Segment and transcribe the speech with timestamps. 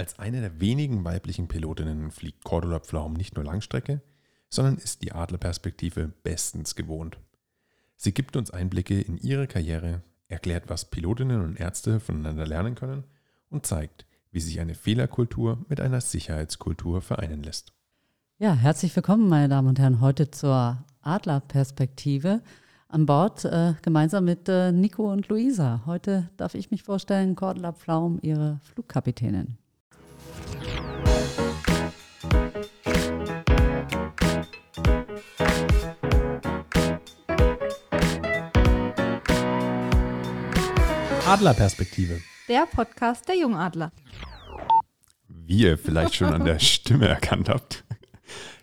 [0.00, 4.00] Als eine der wenigen weiblichen Pilotinnen fliegt Cordula Pflaum nicht nur Langstrecke,
[4.48, 7.18] sondern ist die Adlerperspektive bestens gewohnt.
[7.96, 13.04] Sie gibt uns Einblicke in ihre Karriere, erklärt, was Pilotinnen und Ärzte voneinander lernen können
[13.50, 17.74] und zeigt, wie sich eine Fehlerkultur mit einer Sicherheitskultur vereinen lässt.
[18.38, 22.40] Ja, herzlich willkommen, meine Damen und Herren, heute zur Adlerperspektive
[22.88, 25.82] an Bord, äh, gemeinsam mit äh, Nico und Luisa.
[25.84, 29.58] Heute darf ich mich vorstellen, Cordula Pflaum, ihre Flugkapitänin.
[41.30, 42.20] Adlerperspektive.
[42.48, 43.92] Der Podcast der Jungadler.
[45.28, 47.84] Wie ihr vielleicht schon an der Stimme erkannt habt,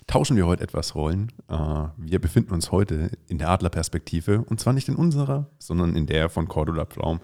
[0.05, 1.31] tauschen wir heute etwas Rollen.
[1.49, 1.55] Äh,
[1.95, 6.27] wir befinden uns heute in der Adlerperspektive und zwar nicht in unserer, sondern in der
[6.29, 7.21] von Cordula Pflaum,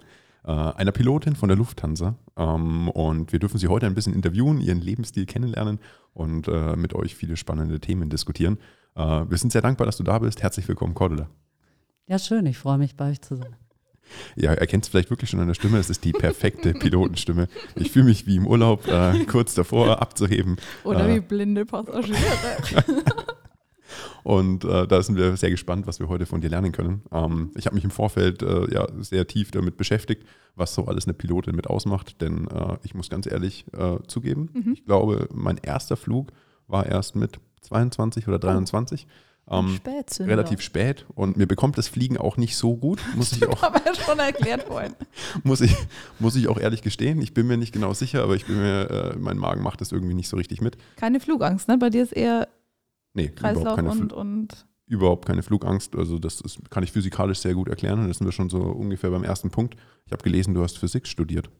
[0.50, 2.16] einer Pilotin von der Lufthansa.
[2.36, 5.78] Ähm, und wir dürfen sie heute ein bisschen interviewen, ihren Lebensstil kennenlernen
[6.12, 8.58] und äh, mit euch viele spannende Themen diskutieren.
[8.96, 10.40] Wir sind sehr dankbar, dass du da bist.
[10.40, 11.28] Herzlich willkommen, Cordula.
[12.06, 12.46] Ja, schön.
[12.46, 13.56] Ich freue mich, bei euch zu sein.
[14.36, 15.78] Ja, erkennt es vielleicht wirklich schon an der Stimme.
[15.78, 17.48] Es ist die perfekte Pilotenstimme.
[17.76, 20.56] Ich fühle mich wie im Urlaub, äh, kurz davor abzuheben.
[20.84, 22.18] Oder äh, wie blinde Passagiere.
[24.22, 27.02] Und äh, da sind wir sehr gespannt, was wir heute von dir lernen können.
[27.12, 30.24] Ähm, ich habe mich im Vorfeld äh, ja, sehr tief damit beschäftigt,
[30.56, 32.20] was so alles eine Pilotin mit ausmacht.
[32.20, 34.72] Denn äh, ich muss ganz ehrlich äh, zugeben, mhm.
[34.72, 36.32] ich glaube, mein erster Flug
[36.66, 39.06] war erst mit 22 oder 23.
[39.06, 39.10] Oh.
[39.58, 39.78] Ähm,
[40.20, 43.62] relativ spät und mir bekommt das Fliegen auch nicht so gut, muss ich auch.
[43.62, 44.94] Aber schon erklärt vorhin.
[45.42, 45.76] muss ich,
[46.18, 47.20] muss ich auch ehrlich gestehen.
[47.20, 49.92] Ich bin mir nicht genau sicher, aber ich bin mir, äh, mein Magen macht das
[49.92, 50.78] irgendwie nicht so richtig mit.
[50.96, 51.76] Keine Flugangst, ne?
[51.76, 52.48] Bei dir ist eher
[53.14, 55.96] nee, Kreislauf überhaupt und, und überhaupt keine Flugangst.
[55.96, 58.06] Also das ist, kann ich physikalisch sehr gut erklären.
[58.06, 59.76] Das sind wir schon so ungefähr beim ersten Punkt.
[60.06, 61.50] Ich habe gelesen, du hast Physik studiert.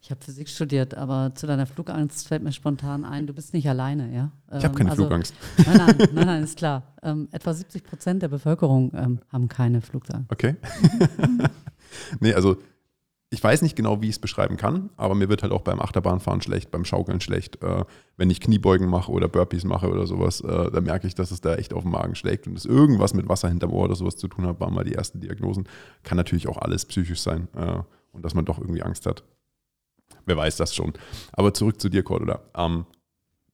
[0.00, 3.66] Ich habe Physik studiert, aber zu deiner Flugangst fällt mir spontan ein, du bist nicht
[3.66, 4.32] alleine, ja?
[4.54, 5.34] Ich habe keine ähm, also, Flugangst.
[5.64, 6.94] Nein, nein, nein, nein, ist klar.
[7.02, 10.30] Ähm, etwa 70 Prozent der Bevölkerung ähm, haben keine Flugangst.
[10.30, 10.56] Okay.
[12.20, 12.58] nee, also
[13.34, 15.80] ich weiß nicht genau, wie ich es beschreiben kann, aber mir wird halt auch beim
[15.80, 17.62] Achterbahnfahren schlecht, beim Schaukeln schlecht.
[17.62, 17.84] Äh,
[18.16, 21.40] wenn ich Kniebeugen mache oder Burpees mache oder sowas, äh, da merke ich, dass es
[21.40, 24.16] da echt auf den Magen schlägt und es irgendwas mit Wasser hinterm Ohr oder sowas
[24.16, 25.68] zu tun hat, waren mal die ersten Diagnosen.
[26.02, 27.80] Kann natürlich auch alles psychisch sein äh,
[28.12, 29.24] und dass man doch irgendwie Angst hat
[30.26, 30.92] wer weiß das schon.
[31.32, 32.40] Aber zurück zu dir, Cordula.
[32.56, 32.86] Ähm,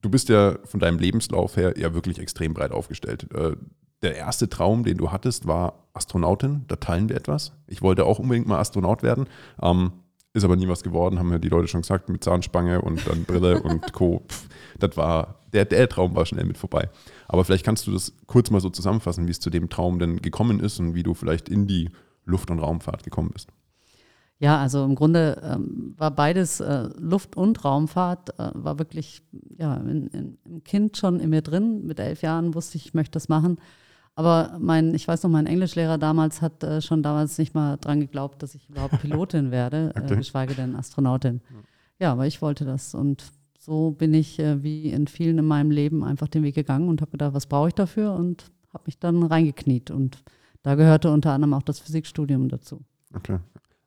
[0.02, 3.26] du bist ja von deinem Lebenslauf her ja wirklich extrem breit aufgestellt.
[4.02, 6.64] Der erste Traum, den du hattest, war Astronautin.
[6.68, 7.52] Da teilen wir etwas.
[7.66, 9.26] Ich wollte auch unbedingt mal Astronaut werden.
[9.60, 9.92] Ähm,
[10.32, 13.24] ist aber nie was geworden, haben ja die Leute schon gesagt, mit Zahnspange und dann
[13.24, 14.22] Brille und Co.
[14.28, 16.88] Pff, das war, der, der Traum war schnell mit vorbei.
[17.26, 20.22] Aber vielleicht kannst du das kurz mal so zusammenfassen, wie es zu dem Traum denn
[20.22, 21.90] gekommen ist und wie du vielleicht in die
[22.24, 23.48] Luft- und Raumfahrt gekommen bist.
[24.38, 29.22] Ja, also im Grunde ähm, war beides äh, Luft- und Raumfahrt, äh, war wirklich
[29.58, 31.84] ja, in, in, im Kind schon in mir drin.
[31.86, 33.58] Mit elf Jahren wusste ich, ich möchte das machen.
[34.14, 38.00] Aber mein, ich weiß noch, mein Englischlehrer damals hat äh, schon damals nicht mal dran
[38.00, 40.16] geglaubt, dass ich überhaupt Pilotin werde, äh, okay.
[40.16, 41.40] geschweige denn Astronautin.
[41.98, 42.94] Ja, aber ich wollte das.
[42.94, 46.88] Und so bin ich äh, wie in vielen in meinem Leben einfach den Weg gegangen
[46.88, 48.12] und habe gedacht, was brauche ich dafür?
[48.14, 49.90] Und habe mich dann reingekniet.
[49.90, 50.22] Und
[50.62, 52.82] da gehörte unter anderem auch das Physikstudium dazu.
[53.14, 53.38] Okay.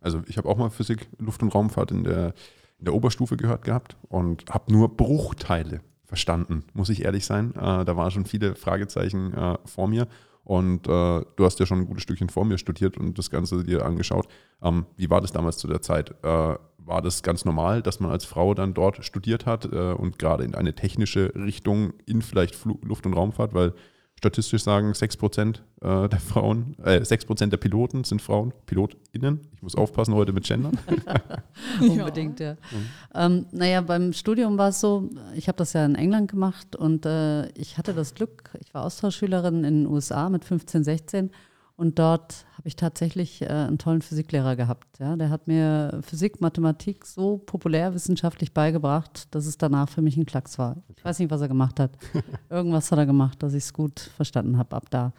[0.02, 2.34] Also ich habe auch mal Physik, Luft- und Raumfahrt in der,
[2.80, 5.82] in der Oberstufe gehört gehabt und habe nur Bruchteile
[6.14, 7.56] verstanden, muss ich ehrlich sein.
[7.56, 10.08] Äh, da waren schon viele Fragezeichen äh, vor mir.
[10.44, 13.64] Und äh, du hast ja schon ein gutes Stückchen vor mir studiert und das Ganze
[13.64, 14.28] dir angeschaut.
[14.62, 16.12] Ähm, wie war das damals zu der Zeit?
[16.22, 20.20] Äh, war das ganz normal, dass man als Frau dann dort studiert hat äh, und
[20.20, 23.56] gerade in eine technische Richtung in vielleicht Fl Luft- und Raumfahrt?
[23.56, 23.74] Weil
[24.20, 29.42] statistisch sagen 6% äh, der Frauen, äh, 6% der Piloten sind Frauen, PilotInnen.
[29.56, 30.78] Ich muss aufpassen heute mit Gendern.
[32.00, 32.52] Unbedingt, ja.
[32.52, 33.26] ja.
[33.26, 37.06] Ähm, naja, beim Studium war es so, ich habe das ja in England gemacht und
[37.06, 41.32] äh, ich hatte das Glück, ich war Austauschschülerin in den USA mit 15, 16
[41.76, 45.00] und dort habe ich tatsächlich äh, einen tollen Physiklehrer gehabt.
[45.00, 45.16] Ja.
[45.16, 50.60] Der hat mir Physik, Mathematik so populärwissenschaftlich beigebracht, dass es danach für mich ein Klacks
[50.60, 50.78] war.
[50.96, 51.98] Ich weiß nicht, was er gemacht hat.
[52.50, 55.14] Irgendwas hat er gemacht, dass ich es gut verstanden habe ab da.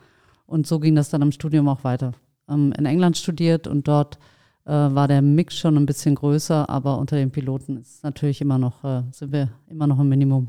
[0.47, 2.13] Und so ging das dann im Studium auch weiter.
[2.49, 4.19] Ähm, in England studiert und dort
[4.67, 8.59] äh, war der Mix schon ein bisschen größer, aber unter den Piloten ist natürlich immer
[8.59, 10.47] noch, äh, sind wir immer noch im Minimum.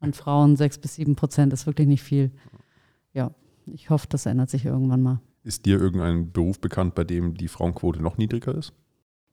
[0.00, 2.30] An Frauen sechs bis sieben Prozent ist wirklich nicht viel.
[3.12, 3.30] Ja,
[3.66, 5.20] ich hoffe, das ändert sich irgendwann mal.
[5.42, 8.72] Ist dir irgendein Beruf bekannt, bei dem die Frauenquote noch niedriger ist?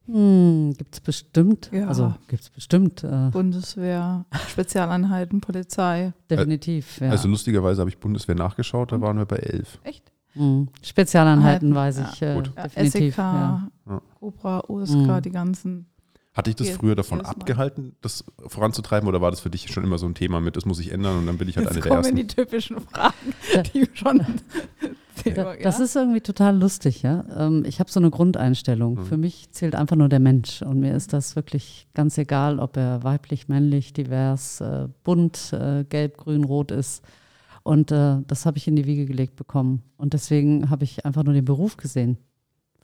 [0.05, 1.69] Hm, gibt es bestimmt.
[1.73, 1.87] Ja.
[1.87, 3.03] Also gibt es bestimmt.
[3.03, 6.13] Äh, Bundeswehr, Spezialeinheiten, Polizei.
[6.29, 7.09] Definitiv, ja.
[7.09, 9.79] Also lustigerweise habe ich Bundeswehr nachgeschaut, da waren wir bei elf.
[9.83, 10.12] Echt?
[10.33, 10.67] Hm.
[10.81, 12.51] Spezialeinheiten weiß ich äh, Gut.
[12.57, 13.15] definitiv.
[13.15, 13.69] SEK, ja.
[14.19, 15.21] Cobra, USK, hm.
[15.21, 15.85] die ganzen.
[16.33, 19.99] Hat dich das früher davon abgehalten, das voranzutreiben oder war das für dich schon immer
[19.99, 21.81] so ein Thema mit, das muss ich ändern und dann bin ich halt Jetzt eine
[21.81, 22.15] der kommen ersten?
[22.15, 23.13] die typischen Fragen,
[23.53, 23.61] Ja.
[23.61, 24.25] die schon.
[25.35, 27.23] Da, das ist irgendwie total lustig, ja.
[27.37, 28.95] Ähm, Ich habe so eine Grundeinstellung.
[28.95, 29.05] Mhm.
[29.05, 30.61] Für mich zählt einfach nur der Mensch.
[30.63, 35.85] Und mir ist das wirklich ganz egal, ob er weiblich, männlich, divers, äh, bunt, äh,
[35.87, 37.03] gelb, grün, rot ist.
[37.63, 39.83] Und äh, das habe ich in die Wiege gelegt bekommen.
[39.97, 42.17] Und deswegen habe ich einfach nur den Beruf gesehen.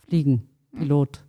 [0.07, 1.23] Fliegen, Pilot.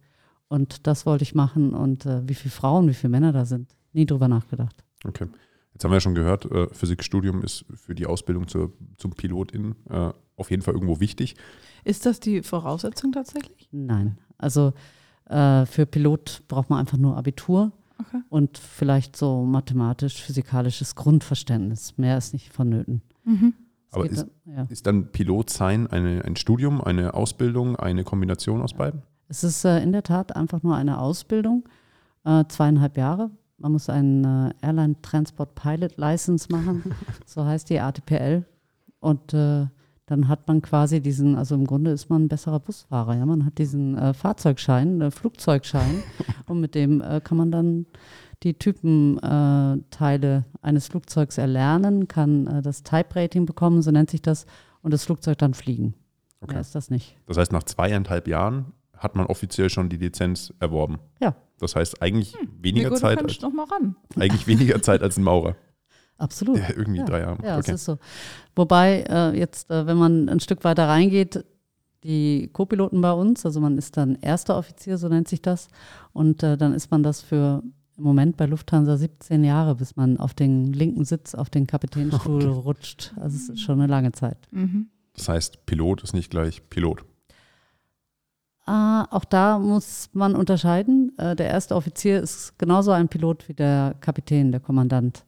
[0.49, 1.75] Und das wollte ich machen.
[1.75, 3.75] Und äh, wie viele Frauen, wie viele Männer da sind.
[3.93, 4.85] Nie drüber nachgedacht.
[5.05, 5.27] Okay.
[5.73, 9.75] Jetzt haben wir ja schon gehört, äh, Physikstudium ist für die Ausbildung zur, zum Pilotin
[9.89, 11.37] äh, auf jeden Fall irgendwo wichtig.
[11.85, 13.69] Ist das die Voraussetzung tatsächlich?
[13.73, 14.19] Nein.
[14.39, 14.75] Also
[15.27, 17.73] äh, für Pilot braucht man einfach nur Abitur.
[18.01, 18.23] Okay.
[18.31, 21.99] und vielleicht so mathematisch-physikalisches Grundverständnis.
[21.99, 23.03] Mehr ist nicht vonnöten.
[23.25, 23.55] Mhm.
[23.93, 24.67] Aber ist- da- ja.
[24.69, 29.03] Ist dann Pilot sein eine, ein Studium, eine Ausbildung, eine Kombination aus beiden?
[29.29, 31.69] Es ist äh, in der Tat einfach nur eine Ausbildung,
[32.25, 33.31] äh, zweieinhalb Jahre.
[33.59, 36.83] Man muss einen äh, Airline Transport Pilot License machen,
[37.27, 38.45] so heißt die ATPL.
[39.01, 39.67] Und äh,
[40.07, 43.17] dann hat man quasi diesen, also im Grunde ist man ein besserer Busfahrer.
[43.17, 43.27] Ja?
[43.27, 46.03] Man hat diesen äh, Fahrzeugschein, äh, Flugzeugschein
[46.47, 47.87] und mit dem äh, kann man dann
[48.43, 54.11] die Typenteile äh, Teile eines Flugzeugs erlernen, kann äh, das Type Rating bekommen, so nennt
[54.11, 54.47] sich das,
[54.83, 55.95] und das Flugzeug dann fliegen.
[56.41, 56.53] Okay.
[56.55, 57.17] Mehr ist das nicht.
[57.27, 60.99] Das heißt, nach zweieinhalb Jahren hat man offiziell schon die Lizenz erworben.
[61.21, 61.35] Ja.
[61.59, 63.97] Das heißt, eigentlich Wie weniger Zeit, als, noch mal ran.
[64.17, 65.57] eigentlich weniger Zeit als ein Maurer,
[66.17, 66.57] Absolut.
[66.57, 67.05] der irgendwie Ja.
[67.05, 67.45] drei Jahre.
[67.45, 67.73] Ja, okay.
[67.73, 67.99] es ist so.
[68.57, 71.45] Wobei äh, jetzt, äh, wenn man ein Stück weiter reingeht,
[72.05, 75.69] die Co-Piloten bei uns, also man ist dann erster Offizier, so nennt sich das,
[76.15, 77.63] und äh, dann ist man das für
[77.97, 82.45] im Moment bei Lufthansa 17 Jahre, bis man auf den linken Sitz, auf den Kapitänstuhl
[82.47, 83.13] rutscht.
[83.17, 84.39] Also es ist schon eine lange Zeit.
[84.51, 84.89] Mhm.
[85.15, 87.05] Das heißt, Pilot ist nicht gleich Pilot.
[88.67, 91.13] Ah, auch da muss man unterscheiden.
[91.19, 95.25] Äh, der erste Offizier ist genauso ein Pilot wie der Kapitän, der Kommandant.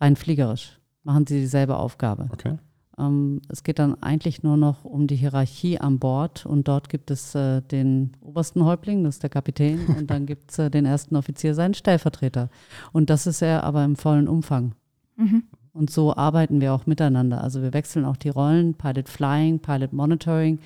[0.00, 2.28] Rein fliegerisch machen sie dieselbe Aufgabe.
[2.32, 2.56] Okay.
[2.98, 7.10] Ähm, es geht dann eigentlich nur noch um die Hierarchie an Bord und dort gibt
[7.10, 10.86] es äh, den obersten Häuptling, das ist der Kapitän, und dann gibt es äh, den
[10.86, 12.50] ersten Offizier, seinen Stellvertreter.
[12.92, 14.74] Und das ist er aber im vollen Umfang.
[15.16, 15.44] Mhm.
[15.72, 17.42] Und so arbeiten wir auch miteinander.
[17.42, 20.60] Also wir wechseln auch die Rollen, Pilot Flying, Pilot Monitoring.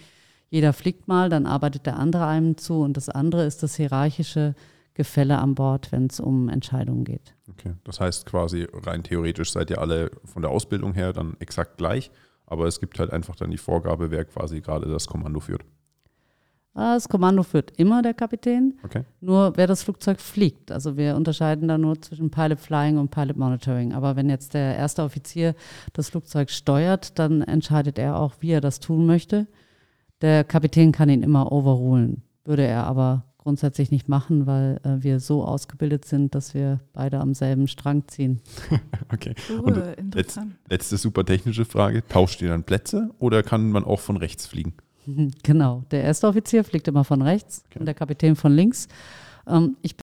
[0.50, 4.54] Jeder fliegt mal, dann arbeitet der andere einem zu und das andere ist das hierarchische
[4.98, 7.36] Gefälle an Bord, wenn es um Entscheidungen geht.
[7.48, 7.72] Okay.
[7.84, 12.10] Das heißt quasi rein theoretisch seid ihr alle von der Ausbildung her dann exakt gleich,
[12.46, 15.64] aber es gibt halt einfach dann die Vorgabe, wer quasi gerade das Kommando führt.
[16.74, 18.78] Ah, Das Kommando führt immer der Kapitän.
[18.84, 19.04] Okay.
[19.20, 20.72] Nur wer das Flugzeug fliegt.
[20.72, 23.94] Also wir unterscheiden da nur zwischen Pilot Flying und Pilot Monitoring.
[23.94, 25.54] Aber wenn jetzt der erste Offizier
[25.92, 29.46] das Flugzeug steuert, dann entscheidet er auch, wie er das tun möchte.
[30.22, 32.22] Der Kapitän kann ihn immer overrulen.
[32.44, 37.18] Würde er aber grundsätzlich nicht machen, weil äh, wir so ausgebildet sind, dass wir beide
[37.18, 38.40] am selben Strang ziehen.
[39.10, 39.34] Okay.
[39.48, 40.56] Cool, Und interessant.
[40.68, 42.06] Letzte super technische Frage.
[42.06, 44.74] Tauscht ihr dann Plätze oder kann man auch von rechts fliegen?
[45.42, 45.84] Genau.
[45.90, 47.78] Der erste Offizier fliegt immer von rechts Okay.
[47.78, 48.86] und der Kapitän von links.
[49.46, 50.02] Ähm, ich bin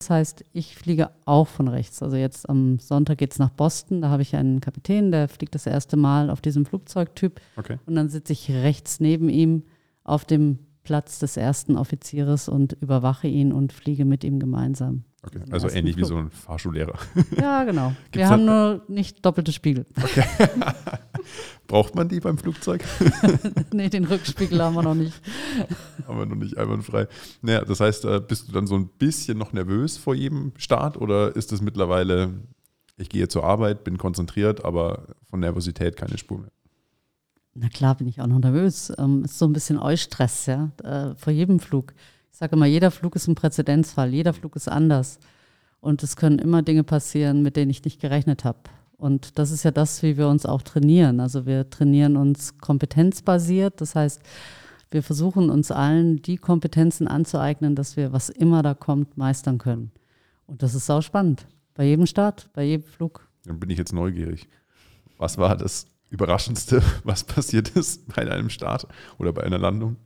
[0.00, 2.02] das heißt, ich fliege auch von rechts.
[2.02, 4.02] Also jetzt am Sonntag geht es nach Boston.
[4.02, 7.40] Da habe ich einen Kapitän, der fliegt das erste Mal auf diesem Flugzeugtyp.
[7.56, 7.78] Okay.
[7.86, 9.62] Und dann sitze ich rechts neben ihm
[10.04, 15.04] auf dem Platz des ersten Offizieres und überwache ihn und fliege mit ihm gemeinsam.
[15.22, 15.40] okay.
[15.50, 16.08] Also ersten ähnlich wie Flug.
[16.08, 16.98] so ein Fahrschullehrer.
[17.40, 17.88] Ja, genau.
[18.10, 19.86] Gibt's Wir haben nur nicht doppelte Spiegel.
[21.68, 22.82] Braucht man die beim Flugzeug?
[23.72, 25.14] nee, den Rückspiegel haben wir noch nicht.
[26.06, 27.06] Aber noch nicht einwandfrei.
[27.40, 30.96] Naja, das heißt, äh, bist du dann so ein bisschen noch nervös vor jedem Start
[30.96, 32.30] oder ist es mittlerweile,
[32.96, 36.50] ich gehe zur Arbeit, bin konzentriert, aber von Nervosität keine Spur mehr?
[37.54, 38.92] Na klar bin ich auch noch nervös.
[38.98, 41.92] Ähm, ist so ein bisschen Eustress, ja, äh, vor jedem Flug.
[42.32, 45.18] Ich sage immer, jeder Flug ist ein Präzedenzfall, jeder Flug ist anders.
[45.80, 48.58] Und es können immer Dinge passieren, mit denen ich nicht gerechnet habe.
[48.96, 51.18] Und das ist ja das, wie wir uns auch trainieren.
[51.20, 53.80] Also wir trainieren uns kompetenzbasiert.
[53.80, 54.22] Das heißt,
[54.92, 59.90] wir versuchen uns allen die Kompetenzen anzueignen, dass wir, was immer da kommt, meistern können.
[60.46, 61.46] Und das ist sau spannend.
[61.74, 63.26] Bei jedem Start, bei jedem Flug.
[63.44, 64.48] Dann bin ich jetzt neugierig.
[65.18, 68.86] Was war das Überraschendste, was passiert ist bei einem Start
[69.18, 69.96] oder bei einer Landung?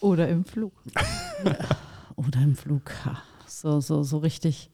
[0.00, 0.72] Oder im Flug.
[2.16, 2.90] Oder im Flug.
[3.46, 4.70] So, so, so richtig.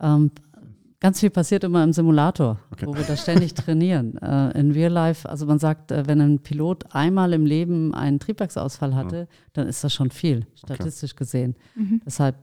[0.00, 0.32] Ähm,
[0.98, 2.86] ganz viel passiert immer im Simulator, Okay.
[2.86, 4.16] wo wir da ständig trainieren.
[4.18, 8.18] Äh, in Real Life, also man sagt, äh, wenn ein Pilot einmal im Leben einen
[8.18, 11.54] Triebwerksausfall hatte, dann ist das schon viel, statistisch gesehen.
[11.76, 12.00] Mhm.
[12.04, 12.34] Deshalb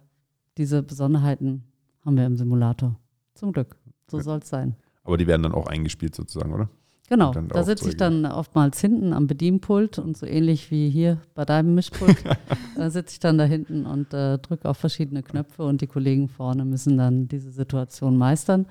[0.58, 1.64] diese Besonderheiten
[2.06, 2.98] haben wir im Simulator.
[3.34, 3.76] Zum Glück.
[4.10, 4.24] So Ja.
[4.24, 4.76] soll es sein.
[5.04, 6.70] Aber die werden dann auch eingespielt sozusagen, oder?
[7.10, 11.44] Genau, da sitze ich dann oftmals hinten am Bedienpult und so ähnlich wie hier bei
[11.46, 12.16] deinem Mischpult.
[12.76, 16.30] da sitze ich dann da hinten und äh, drücke auf verschiedene Knöpfe und die Kollegen
[16.30, 18.68] vorne müssen dann diese Situation meistern,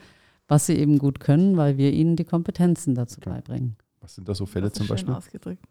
[0.49, 3.31] was sie eben gut können, weil wir ihnen die Kompetenzen dazu Okay.
[3.31, 3.77] beibringen.
[4.01, 5.15] Was sind da so Fälle Das ist zum schön Beispiel?
[5.15, 5.65] ausgedrückt.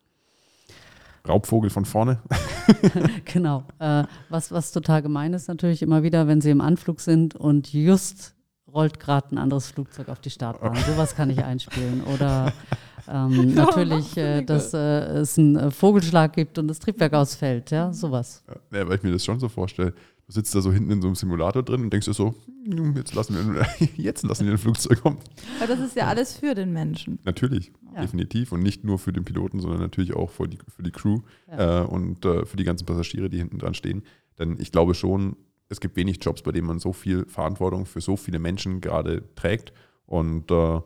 [1.28, 2.20] Raubvogel von vorne.
[3.26, 3.64] Genau.
[3.80, 7.74] Äh, was, was total gemein ist natürlich immer wieder, wenn sie im Anflug sind und
[7.74, 8.36] just
[8.74, 10.76] rollt gerade ein anderes Flugzeug auf die Startbahn.
[10.88, 12.04] Sowas kann ich einspielen.
[12.14, 12.52] Oder
[13.10, 14.78] ähm, natürlich, äh, dass äh,
[15.20, 17.72] es einen äh, Vogelschlag gibt und das Triebwerk ausfällt.
[17.72, 18.44] Ja, sowas.
[18.72, 19.94] Ja, weil ich mir das schon so vorstelle.
[20.28, 22.34] Du sitzt da so hinten in so einem Simulator drin und denkst dir so,
[22.66, 23.66] "Hm, jetzt lassen wir,
[23.98, 25.18] jetzt lassen wir ein Flugzeug kommen.
[25.60, 27.20] Aber das ist ja alles für den Menschen.
[27.26, 28.02] Natürlich, Ja.
[28.02, 28.54] definitiv.
[28.54, 31.82] Und nicht nur für den Piloten, sondern natürlich auch für die, für die Crew Ja.
[31.82, 34.04] äh, und äh, für die ganzen Passagiere, die hinten dran stehen.
[34.40, 35.36] Denn ich glaube schon,
[35.72, 39.24] es gibt wenig Jobs, bei denen man so viel Verantwortung für so viele Menschen gerade
[39.36, 39.74] trägt.
[40.06, 40.82] Und äh,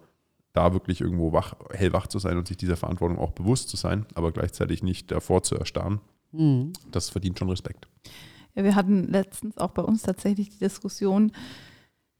[0.53, 4.05] da wirklich irgendwo wach, hellwach zu sein und sich dieser Verantwortung auch bewusst zu sein,
[4.13, 5.99] aber gleichzeitig nicht davor zu erstarren,
[6.31, 6.73] Mhm.
[6.91, 7.87] das verdient schon Respekt.
[8.55, 11.31] Ja, wir hatten letztens auch bei uns tatsächlich die Diskussion,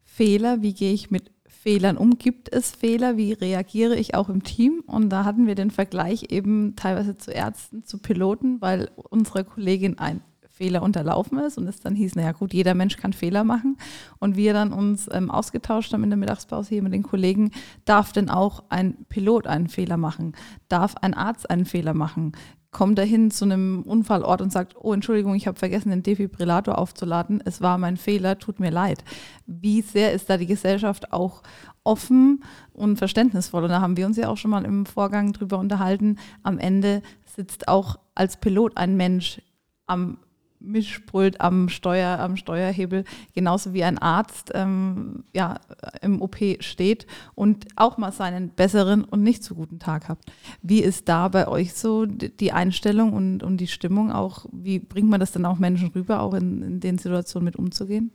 [0.04, 2.18] Fehler, wie gehe ich mit Fehlern um?
[2.18, 3.18] Gibt es Fehler?
[3.18, 4.84] Wie reagiere ich auch im Team?
[4.88, 9.98] Und da hatten wir den Vergleich eben teilweise zu Ärzten, zu Piloten, weil unsere Kollegin
[9.98, 10.22] ein
[10.56, 13.78] Fehler unterlaufen ist und es dann hieß, naja gut, jeder Mensch kann Fehler machen.
[14.20, 17.52] Und wir dann uns ähm, ausgetauscht haben in der Mittagspause hier mit den Kollegen,
[17.84, 20.34] darf denn auch ein Pilot einen Fehler machen?
[20.70, 22.32] Darf ein Arzt einen Fehler machen?
[22.76, 26.78] kommt er hin zu einem Unfallort und sagt, oh Entschuldigung, ich habe vergessen, den Defibrillator
[26.78, 29.06] aufzuladen, es war mein Fehler, tut mir leid.
[29.46, 31.42] Wie sehr ist da die Gesellschaft auch
[31.86, 32.44] offen
[32.74, 33.64] und verständnisvoll?
[33.64, 36.18] Und da haben wir uns ja auch schon mal im Vorgang drüber unterhalten.
[36.44, 39.42] Am Ende sitzt auch als Pilot ein Mensch
[39.88, 40.18] am
[40.66, 43.04] Mischpult, am Steuer, am Steuerhebel,
[43.34, 45.60] genauso wie ein Arzt ähm, ja,
[46.02, 50.20] im OP steht und auch mal seinen besseren und nicht so guten Tag hat.
[50.62, 54.46] Wie ist da bei euch so die Einstellung und, und die Stimmung auch?
[54.52, 58.12] Wie bringt man das dann auch Menschen rüber, auch in, in den Situationen mit umzugehen?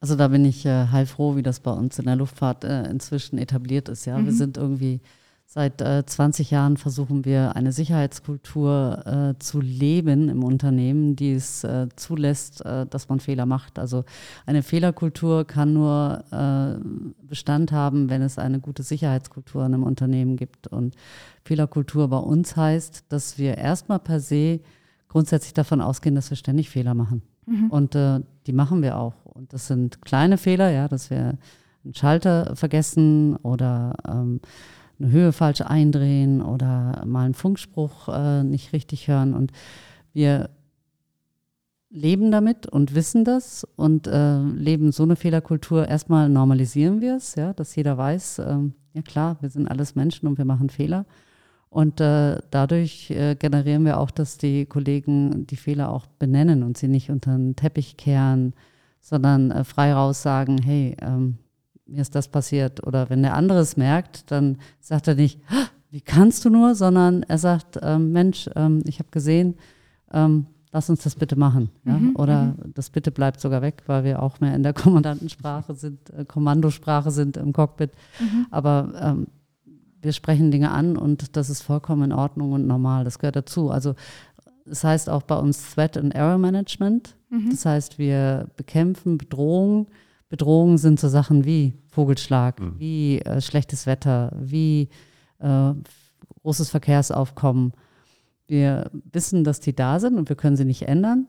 [0.00, 3.38] Also da bin ich äh, heilfroh, wie das bei uns in der Luftfahrt äh, inzwischen
[3.38, 4.04] etabliert ist.
[4.04, 4.36] Ja, wir Mhm.
[4.36, 5.00] sind irgendwie
[5.54, 11.62] seit äh, 20 Jahren versuchen wir eine Sicherheitskultur äh, zu leben im Unternehmen, die es
[11.62, 13.78] äh, zulässt, äh, dass man Fehler macht.
[13.78, 14.06] Also
[14.46, 16.82] eine Fehlerkultur kann nur äh,
[17.26, 20.68] Bestand haben, wenn es eine gute Sicherheitskultur in einem Unternehmen gibt.
[20.68, 20.94] Und
[21.44, 24.60] Fehlerkultur bei uns heißt, dass wir erstmal per se
[25.08, 27.20] grundsätzlich davon ausgehen, dass wir ständig Fehler machen.
[27.68, 29.26] Und äh, die machen wir auch.
[29.26, 31.36] Und das sind kleine Fehler, ja, dass wir
[31.84, 34.40] einen Schalter vergessen oder ähm,
[35.02, 39.34] eine Höhe falsch eindrehen oder mal einen Funkspruch äh, nicht richtig hören.
[39.34, 39.52] Und
[40.12, 40.50] wir
[41.90, 45.88] leben damit und wissen das und äh, leben so eine Fehlerkultur.
[45.88, 50.26] Erstmal normalisieren wir es, ja, dass jeder weiß, ähm, ja klar, wir sind alles Menschen
[50.26, 51.04] und wir machen Fehler.
[51.68, 56.76] Und äh, dadurch äh, generieren wir auch, dass die Kollegen die Fehler auch benennen und
[56.76, 58.52] sie nicht unter den Teppich kehren,
[59.00, 61.38] sondern äh, frei raus sagen, hey, ähm,
[61.86, 62.86] mir ist das passiert.
[62.86, 66.74] Oder wenn der andere es merkt, dann sagt er nicht, "Ah, wie kannst du nur,
[66.74, 69.56] sondern er sagt, ähm, Mensch, ähm, ich habe gesehen,
[70.12, 71.68] ähm, lass uns das bitte machen.
[71.84, 71.98] Ja?
[71.98, 76.08] Mhm, Oder das bitte bleibt sogar weg, weil wir auch mehr in der Kommandantensprache sind,
[76.10, 77.90] äh, Kommandosprache sind im Cockpit.
[78.50, 79.26] Aber ähm,
[80.00, 83.04] wir sprechen Dinge an und das ist vollkommen in Ordnung und normal.
[83.04, 83.70] Das gehört dazu.
[83.70, 83.94] Also
[84.64, 87.16] es heißt auch bei uns Threat and Error Management.
[87.50, 89.86] Das heißt, wir bekämpfen Bedrohungen.
[90.32, 94.88] Bedrohungen sind so Sachen wie Vogelschlag, wie äh, schlechtes Wetter, wie
[95.40, 95.74] äh,
[96.40, 97.72] großes Verkehrsaufkommen.
[98.46, 101.26] Wir wissen, dass die da sind und wir können sie nicht ändern.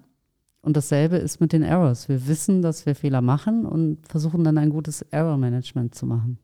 [0.61, 2.07] Und dasselbe ist mit den Errors.
[2.07, 6.39] Wir wissen, dass wir Fehler machen und versuchen dann ein gutes Error-Management zu machen.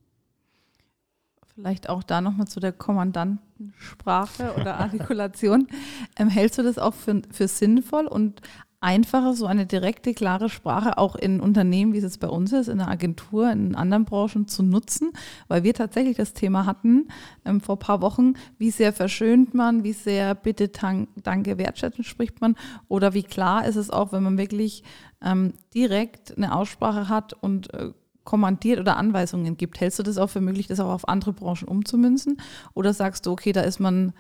[1.56, 5.70] Vielleicht auch da nochmal zu der Kommandantensprache oder Artikulation.
[6.20, 8.42] ähm, hältst du das auch für, für sinnvoll und
[8.82, 12.70] einfacher, so eine direkte, klare Sprache auch in Unternehmen, wie es jetzt bei uns ist,
[12.70, 15.12] in der Agentur, in anderen Branchen zu nutzen?
[15.48, 17.10] Weil wir tatsächlich das Thema hatten
[17.46, 22.40] ähm, vor ein paar Wochen, wie sehr verschönt man, wie sehr bitte, danke, wertschätzend spricht
[22.42, 22.56] man
[22.88, 24.84] oder wie klar ist es auch, wenn man wirklich
[25.22, 27.92] ähm, direkt eine Aussprache hat und äh,
[28.24, 29.82] kommandiert oder Anweisungen gibt.
[29.82, 32.40] Hältst du das auch für möglich, das auch auf andere Branchen umzumünzen?
[32.76, 34.14] Oder sagst du, okay, da ist man,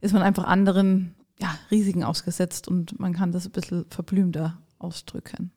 [0.00, 5.52] ist man einfach anderen ja, Risiken ausgesetzt und man kann das ein bisschen verblümter ausdrücken?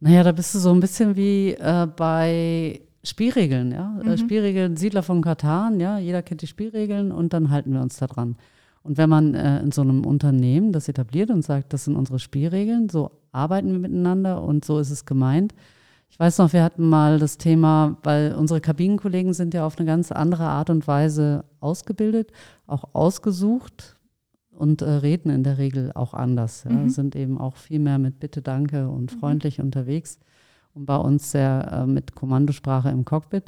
[0.00, 4.00] Naja, da bist du so ein bisschen wie äh, bei Spielregeln, ja.
[4.00, 7.98] Äh, Spielregeln, Siedler von Katan, ja, jeder kennt die Spielregeln und dann halten wir uns
[7.98, 8.36] da dran.
[8.82, 12.18] Und wenn man äh, in so einem Unternehmen das etabliert und sagt, das sind unsere
[12.18, 15.54] Spielregeln, so arbeiten wir miteinander und so ist es gemeint.
[16.10, 19.86] Ich weiß noch, wir hatten mal das Thema, weil unsere Kabinenkollegen sind ja auf eine
[19.86, 22.32] ganz andere Art und Weise ausgebildet,
[22.66, 23.96] auch ausgesucht
[24.56, 26.64] und äh, reden in der Regel auch anders.
[26.64, 26.70] Ja.
[26.70, 26.88] Mhm.
[26.88, 29.18] Sind eben auch viel mehr mit Bitte, Danke und mhm.
[29.18, 29.66] freundlich mhm.
[29.66, 30.18] unterwegs
[30.74, 33.44] und bei uns sehr äh, mit Kommandosprache im Cockpit.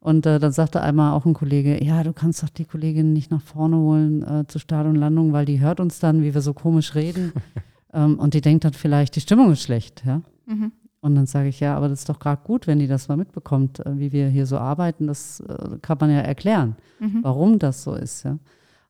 [0.00, 3.30] Und äh, dann sagte einmal auch ein Kollege, ja, du kannst doch die Kollegin nicht
[3.30, 6.40] nach vorne holen äh, zu Start und Landung, weil die hört uns dann, wie wir
[6.40, 7.32] so komisch reden.
[7.92, 10.02] ähm, und die denkt dann vielleicht, die Stimmung ist schlecht.
[10.06, 10.22] Ja?
[10.46, 10.72] Mhm.
[11.02, 13.16] Und dann sage ich, ja, aber das ist doch gerade gut, wenn die das mal
[13.16, 15.06] mitbekommt, äh, wie wir hier so arbeiten.
[15.06, 17.18] Das äh, kann man ja erklären, mhm.
[17.22, 18.24] warum das so ist.
[18.24, 18.38] Ja?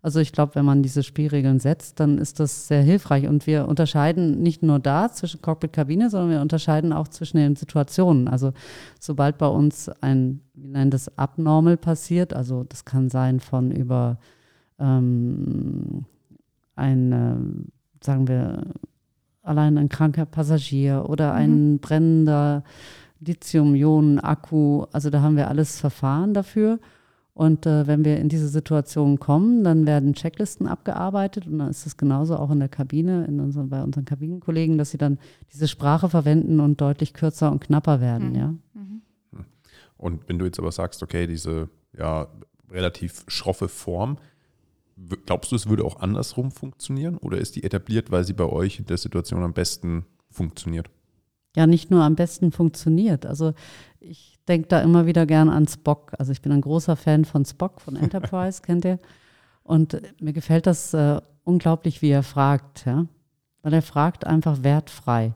[0.02, 3.26] Also ich glaube, wenn man diese Spielregeln setzt, dann ist das sehr hilfreich.
[3.26, 8.26] Und wir unterscheiden nicht nur da zwischen Cockpit-Kabine, sondern wir unterscheiden auch zwischen den Situationen.
[8.26, 8.52] Also
[8.98, 14.18] sobald bei uns ein, wir nennen das Abnormal passiert, also das kann sein von über
[14.78, 16.06] ähm,
[16.76, 17.70] ein,
[18.02, 18.62] sagen wir,
[19.42, 21.78] allein ein kranker Passagier oder ein mhm.
[21.78, 22.64] brennender
[23.20, 24.86] Lithium-Ionen-Akku.
[24.92, 26.78] Also da haben wir alles Verfahren dafür.
[27.40, 31.86] Und äh, wenn wir in diese Situation kommen, dann werden Checklisten abgearbeitet und dann ist
[31.86, 35.18] es genauso auch in der Kabine, in unseren, bei unseren Kabinenkollegen, dass sie dann
[35.50, 38.34] diese Sprache verwenden und deutlich kürzer und knapper werden, mhm.
[38.34, 38.54] ja.
[38.74, 39.02] Mhm.
[39.96, 42.28] Und wenn du jetzt aber sagst, okay, diese ja
[42.70, 44.18] relativ schroffe Form,
[45.24, 48.80] glaubst du, es würde auch andersrum funktionieren oder ist die etabliert, weil sie bei euch
[48.80, 50.90] in der Situation am besten funktioniert?
[51.56, 53.24] Ja, nicht nur am besten funktioniert.
[53.24, 53.54] Also
[53.98, 56.12] ich denke da immer wieder gern an Spock.
[56.18, 58.98] Also ich bin ein großer Fan von Spock, von Enterprise, kennt ihr?
[59.62, 63.06] Und mir gefällt das äh, unglaublich, wie er fragt, ja.
[63.62, 65.34] Weil er fragt einfach wertfrei.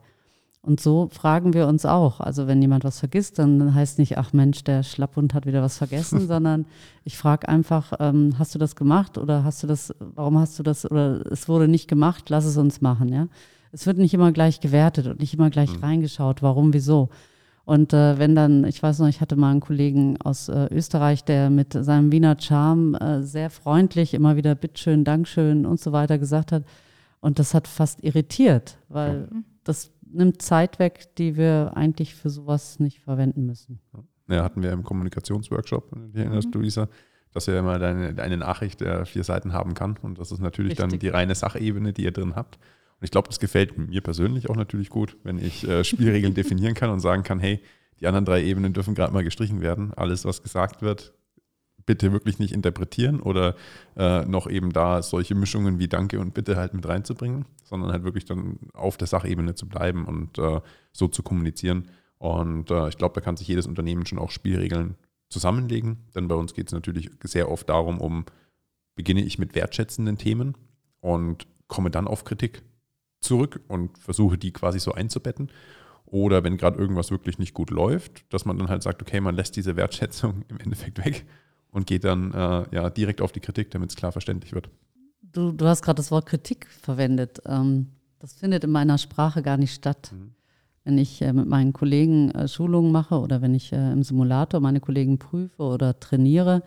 [0.63, 2.21] Und so fragen wir uns auch.
[2.21, 5.77] Also wenn jemand was vergisst, dann heißt nicht, ach Mensch, der Schlapphund hat wieder was
[5.77, 6.65] vergessen, sondern
[7.05, 10.63] ich frage einfach, ähm, hast du das gemacht oder hast du das, warum hast du
[10.63, 13.29] das oder es wurde nicht gemacht, lass es uns machen, ja.
[13.73, 15.85] Es wird nicht immer gleich gewertet und nicht immer gleich mhm.
[15.85, 17.11] reingeschaut, warum, wieso.
[17.65, 21.25] Und äh, wenn dann, ich weiß noch, ich hatte mal einen Kollegen aus äh, Österreich,
[21.25, 26.19] der mit seinem Wiener Charme äh, sehr freundlich immer wieder Bitteschön, Dankeschön und so weiter
[26.19, 26.65] gesagt hat.
[27.21, 29.45] Und das hat fast irritiert, weil mhm.
[29.65, 33.81] das nimmt Zeit weg, die wir eigentlich für sowas nicht verwenden müssen.
[34.29, 36.53] Ja, hatten wir im Kommunikationsworkshop, die erinnerst mhm.
[36.53, 36.89] du, Lisa,
[37.33, 39.97] dass er immer deine, eine Nachricht der vier Seiten haben kann.
[40.03, 40.91] Und das ist natürlich Richtig.
[40.91, 42.59] dann die reine Sachebene, die ihr drin habt.
[43.01, 46.75] Und ich glaube, das gefällt mir persönlich auch natürlich gut, wenn ich äh, Spielregeln definieren
[46.75, 47.61] kann und sagen kann, hey,
[48.01, 49.93] die anderen drei Ebenen dürfen gerade mal gestrichen werden.
[49.95, 51.13] Alles, was gesagt wird,
[51.87, 53.55] bitte wirklich nicht interpretieren oder
[53.97, 58.05] äh, noch eben da solche Mischungen wie Danke und Bitte halt mit reinzubringen, sondern halt
[58.05, 60.61] wirklich dann auf der Sachebene zu bleiben und äh,
[60.93, 61.89] so zu kommunizieren.
[62.19, 64.97] Und äh, ich glaube, da kann sich jedes Unternehmen schon auch Spielregeln
[65.29, 68.25] zusammenlegen, denn bei uns geht es natürlich sehr oft darum, um,
[68.95, 70.57] beginne ich mit wertschätzenden Themen
[71.01, 72.63] und komme dann auf Kritik
[73.25, 75.51] zurück und versuche die quasi so einzubetten.
[76.07, 79.35] Oder wenn gerade irgendwas wirklich nicht gut läuft, dass man dann halt sagt, okay, man
[79.35, 81.27] lässt diese Wertschätzung im Endeffekt weg
[81.71, 84.71] und geht dann äh, ja direkt auf die Kritik, damit es klar verständlich wird.
[85.23, 87.43] Du, du hast gerade das Wort Kritik verwendet.
[87.47, 87.89] Ähm,
[88.21, 90.13] das findet in meiner Sprache gar nicht statt.
[90.13, 90.35] Mhm.
[90.85, 94.61] Wenn ich äh, mit meinen Kollegen äh, Schulungen mache oder wenn ich äh, im Simulator
[94.61, 96.63] meine Kollegen prüfe oder trainiere,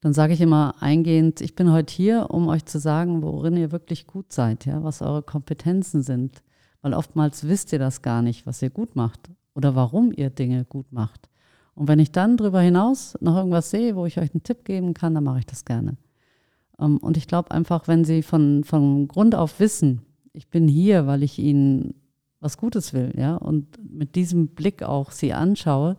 [0.00, 3.70] dann sage ich immer eingehend, ich bin heute hier, um euch zu sagen, worin ihr
[3.70, 6.42] wirklich gut seid, ja, was eure Kompetenzen sind.
[6.80, 10.64] Weil oftmals wisst ihr das gar nicht, was ihr gut macht oder warum ihr Dinge
[10.64, 11.28] gut macht.
[11.74, 14.94] Und wenn ich dann darüber hinaus noch irgendwas sehe, wo ich euch einen Tipp geben
[14.94, 15.96] kann, dann mache ich das gerne.
[16.78, 21.06] Ähm, und ich glaube einfach, wenn Sie von, von Grund auf wissen, ich bin hier,
[21.06, 21.94] weil ich Ihnen
[22.40, 25.96] was Gutes will, ja, und mit diesem Blick auch Sie anschaue,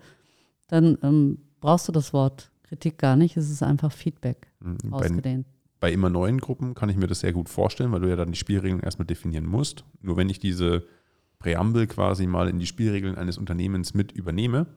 [0.68, 4.94] dann ähm, brauchst du das Wort Kritik gar nicht, es ist einfach Feedback mhm.
[4.94, 5.46] ausgedehnt.
[5.82, 8.16] Bei, bei immer neuen Gruppen kann ich mir das sehr gut vorstellen, weil du ja
[8.16, 9.84] dann die Spielregeln erstmal definieren musst.
[10.02, 10.86] Nur wenn ich diese
[11.38, 14.68] Präambel quasi mal in die Spielregeln eines Unternehmens mit übernehme,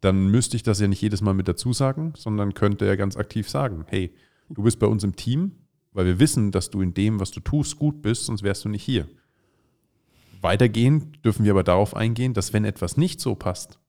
[0.00, 3.18] dann müsste ich das ja nicht jedes Mal mit dazu sagen, sondern könnte ja ganz
[3.18, 4.14] aktiv sagen, hey,
[4.48, 5.52] du bist bei uns im Team,
[5.92, 8.70] weil wir wissen, dass du in dem, was du tust, gut bist, sonst wärst du
[8.70, 9.06] nicht hier.
[10.40, 13.80] Weitergehend dürfen wir aber darauf eingehen, dass wenn etwas nicht so passt,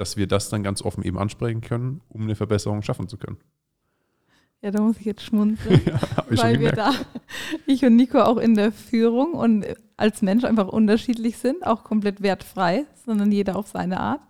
[0.00, 3.36] dass wir das dann ganz offen eben ansprechen können, um eine Verbesserung schaffen zu können.
[4.62, 6.92] Ja, da muss ich jetzt schmunzeln, ja, weil wir da,
[7.66, 9.66] ich und Nico auch in der Führung und
[9.98, 14.22] als Mensch einfach unterschiedlich sind, auch komplett wertfrei, sondern jeder auf seine Art.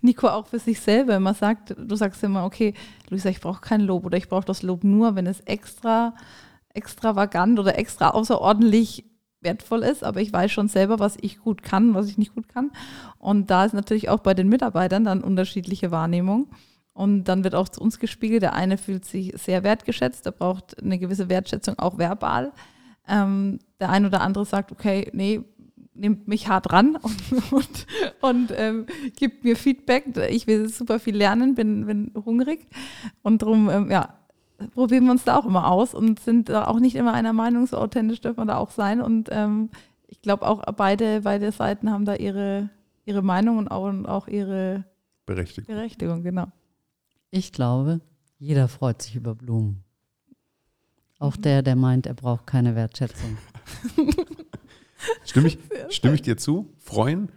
[0.00, 2.74] Nico auch für sich selber immer sagt, du sagst immer, okay,
[3.10, 6.14] Luisa, ich brauche kein Lob oder ich brauche das Lob nur, wenn es extra
[6.72, 9.04] extravagant oder extra außerordentlich
[9.46, 12.48] wertvoll ist, aber ich weiß schon selber, was ich gut kann, was ich nicht gut
[12.48, 12.72] kann.
[13.18, 16.48] Und da ist natürlich auch bei den Mitarbeitern dann unterschiedliche Wahrnehmung.
[16.92, 20.82] Und dann wird auch zu uns gespiegelt, der eine fühlt sich sehr wertgeschätzt, der braucht
[20.82, 22.52] eine gewisse Wertschätzung auch verbal.
[23.06, 25.42] Ähm, der eine oder andere sagt, okay, nee,
[25.94, 27.86] nimmt mich hart ran und, und,
[28.20, 30.04] und ähm, gibt mir Feedback.
[30.30, 32.66] Ich will super viel lernen, bin, bin hungrig
[33.22, 34.14] und darum, ähm, ja,
[34.74, 37.66] probieren wir uns da auch immer aus und sind da auch nicht immer einer Meinung,
[37.66, 39.00] so authentisch dürfen wir da auch sein.
[39.00, 39.70] Und ähm,
[40.06, 42.70] ich glaube auch beide, beide Seiten haben da ihre,
[43.04, 44.84] ihre Meinung und auch, und auch ihre
[45.26, 45.74] Berechtigung.
[45.74, 46.46] Berechtigung, genau.
[47.30, 48.00] Ich glaube,
[48.38, 49.82] jeder freut sich über Blumen.
[51.18, 53.38] Auch der, der meint, er braucht keine Wertschätzung.
[55.24, 56.72] stimme, ich, stimme ich dir zu?
[56.78, 57.30] Freuen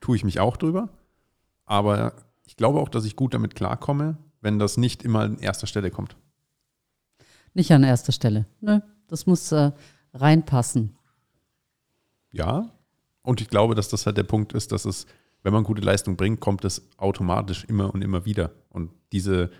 [0.00, 0.88] tue ich mich auch drüber.
[1.64, 5.66] Aber ich glaube auch, dass ich gut damit klarkomme, wenn das nicht immer an erster
[5.66, 6.16] Stelle kommt.
[7.56, 8.46] Nicht an erster Stelle.
[8.60, 9.72] Nö, das muss äh,
[10.14, 10.96] reinpassen.
[12.30, 12.70] Ja.
[13.22, 15.06] Und ich glaube, dass das halt der Punkt ist, dass es,
[15.42, 18.52] wenn man gute Leistung bringt, kommt es automatisch immer und immer wieder.
[18.68, 19.50] Und diese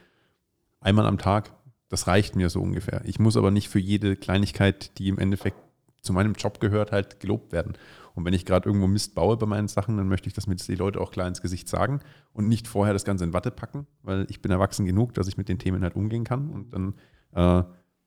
[0.80, 1.52] einmal am Tag
[1.88, 3.02] das reicht mir so ungefähr.
[3.04, 5.56] Ich muss aber nicht für jede Kleinigkeit, die im Endeffekt
[6.02, 7.74] zu meinem Job gehört, halt gelobt werden.
[8.14, 10.66] Und wenn ich gerade irgendwo Mist baue bei meinen Sachen, dann möchte ich das mit
[10.66, 12.00] die Leute auch klar ins Gesicht sagen
[12.32, 15.36] und nicht vorher das Ganze in Watte packen, weil ich bin erwachsen genug, dass ich
[15.36, 16.50] mit den Themen halt umgehen kann.
[16.50, 16.94] Und dann
[17.32, 17.64] äh,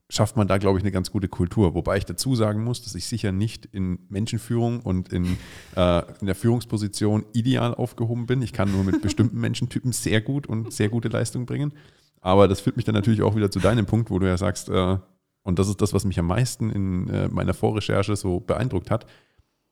[0.10, 1.76] schafft man da, glaube ich, eine ganz gute Kultur.
[1.76, 5.38] Wobei ich dazu sagen muss, dass ich sicher nicht in Menschenführung und in,
[5.76, 8.42] äh, in der Führungsposition ideal aufgehoben bin.
[8.42, 11.74] Ich kann nur mit bestimmten Menschentypen sehr gut und sehr gute Leistung bringen.
[12.22, 14.70] Aber das führt mich dann natürlich auch wieder zu deinem Punkt, wo du ja sagst,
[14.70, 14.98] äh,
[15.44, 19.06] und das ist das, was mich am meisten in äh, meiner Vorrecherche so beeindruckt hat,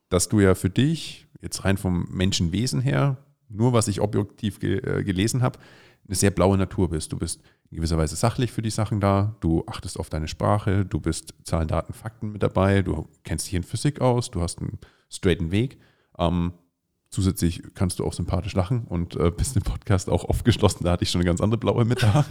[0.10, 3.18] dass du ja für dich, jetzt rein vom Menschenwesen her,
[3.50, 5.60] nur was ich objektiv ge äh, gelesen habe,
[6.08, 7.12] eine sehr blaue Natur bist.
[7.12, 10.86] Du bist in gewisser Weise sachlich für die Sachen da, du achtest auf deine Sprache,
[10.86, 14.60] du bist Zahlen, Daten, Fakten mit dabei, du kennst dich in Physik aus, du hast
[14.60, 15.78] einen straighten Weg.
[16.18, 16.54] Ähm,
[17.10, 20.84] Zusätzlich kannst du auch sympathisch lachen und äh, bist im Podcast auch aufgeschlossen.
[20.84, 22.26] Da hatte ich schon eine ganz andere blaue mit da.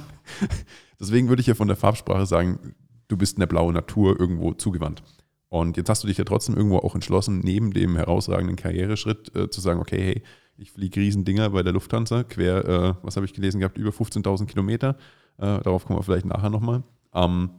[1.00, 2.74] Deswegen würde ich ja von der Farbsprache sagen,
[3.08, 5.02] du bist in der blauen Natur irgendwo zugewandt.
[5.48, 9.48] Und jetzt hast du dich ja trotzdem irgendwo auch entschlossen, neben dem herausragenden Karriereschritt äh,
[9.48, 10.22] zu sagen, okay, hey,
[10.58, 14.46] ich fliege Riesendinger bei der Lufthansa, quer, äh, was habe ich gelesen gehabt, über 15.000
[14.46, 14.96] Kilometer.
[15.38, 16.82] Äh, darauf kommen wir vielleicht nachher nochmal.
[17.12, 17.50] Ähm,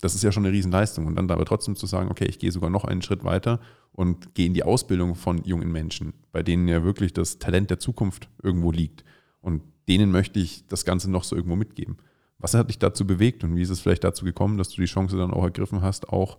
[0.00, 1.06] das ist ja schon eine Riesenleistung.
[1.06, 3.60] Und dann aber trotzdem zu sagen, okay, ich gehe sogar noch einen Schritt weiter
[3.92, 7.78] und gehe in die Ausbildung von jungen Menschen, bei denen ja wirklich das Talent der
[7.78, 9.04] Zukunft irgendwo liegt.
[9.40, 11.98] Und denen möchte ich das Ganze noch so irgendwo mitgeben.
[12.38, 14.86] Was hat dich dazu bewegt und wie ist es vielleicht dazu gekommen, dass du die
[14.86, 16.38] Chance dann auch ergriffen hast, auch,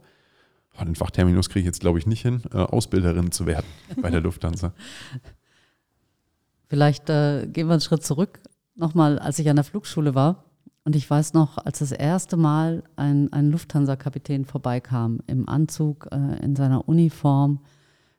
[0.77, 3.65] oh, den Fachterminus kriege ich jetzt glaube ich nicht hin, äh, Ausbilderin zu werden
[4.01, 4.73] bei der Lufthansa?
[6.73, 8.39] Vielleicht äh, gehen wir einen Schritt zurück.
[8.73, 10.45] Nochmal, als ich an der Flugschule war,
[10.83, 16.43] und ich weiß noch, als das erste Mal ein, ein Lufthansa-Kapitän vorbeikam, im Anzug, äh,
[16.43, 17.59] in seiner Uniform.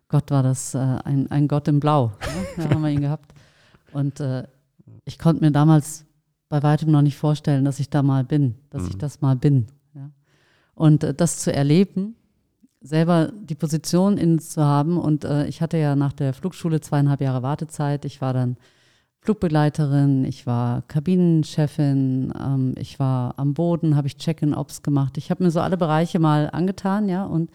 [0.07, 2.13] Gott, war das äh, ein, ein Gott im Blau.
[2.21, 2.63] Ne?
[2.63, 3.35] Da haben wir ihn gehabt.
[3.93, 4.45] Und äh,
[5.05, 6.07] ich konnte mir damals
[6.49, 8.89] bei weitem noch nicht vorstellen, dass ich da mal bin, dass mhm.
[8.91, 9.67] ich das mal bin.
[9.95, 10.11] Ja?
[10.77, 12.15] Und äh, das zu erleben,
[12.85, 14.99] selber die Position in zu haben.
[14.99, 18.05] Und äh, ich hatte ja nach der Flugschule zweieinhalb Jahre Wartezeit.
[18.05, 18.57] Ich war dann
[19.21, 25.17] Flugbegleiterin, ich war Kabinenchefin, ähm, ich war am Boden, habe ich Check-in-Ops gemacht.
[25.17, 27.51] Ich habe mir so alle Bereiche mal angetan, ja, und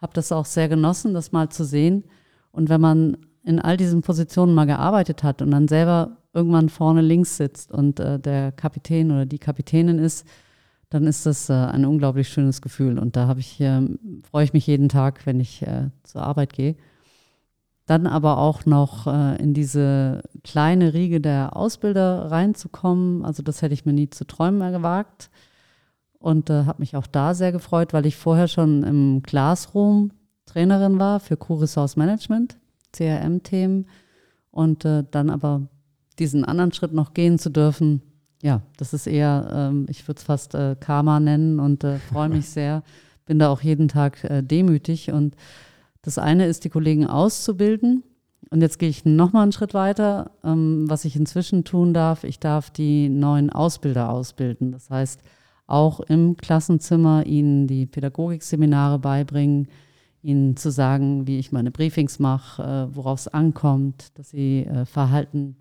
[0.00, 2.04] habe das auch sehr genossen, das mal zu sehen.
[2.52, 7.00] Und wenn man in all diesen Positionen mal gearbeitet hat und dann selber irgendwann vorne
[7.00, 10.24] links sitzt und äh, der Kapitän oder die Kapitänin ist,
[10.90, 12.98] dann ist das äh, ein unglaublich schönes Gefühl.
[12.98, 13.82] Und da habe ich, äh,
[14.28, 16.76] freue ich mich jeden Tag, wenn ich äh, zur Arbeit gehe.
[17.86, 23.24] Dann aber auch noch äh, in diese kleine Riege der Ausbilder reinzukommen.
[23.24, 25.30] Also das hätte ich mir nie zu träumen gewagt.
[26.18, 30.12] Und äh, habe mich auch da sehr gefreut, weil ich vorher schon im Classroom
[30.46, 32.56] Trainerin war für Crew Resource Management,
[32.92, 33.86] CRM-Themen.
[34.50, 35.68] Und äh, dann aber
[36.18, 38.02] diesen anderen Schritt noch gehen zu dürfen,
[38.42, 42.28] ja, das ist eher, ähm, ich würde es fast äh, Karma nennen und äh, freue
[42.28, 42.82] mich sehr.
[43.26, 45.36] Bin da auch jeden Tag äh, demütig und
[46.02, 48.02] das eine ist, die Kollegen auszubilden.
[48.50, 52.24] Und jetzt gehe ich nochmal einen Schritt weiter, ähm, was ich inzwischen tun darf.
[52.24, 54.72] Ich darf die neuen Ausbilder ausbilden.
[54.72, 55.20] Das heißt,
[55.66, 59.68] auch im Klassenzimmer ihnen die Pädagogikseminare beibringen,
[60.22, 64.86] ihnen zu sagen, wie ich meine Briefings mache, äh, worauf es ankommt, dass sie äh,
[64.86, 65.56] Verhalten,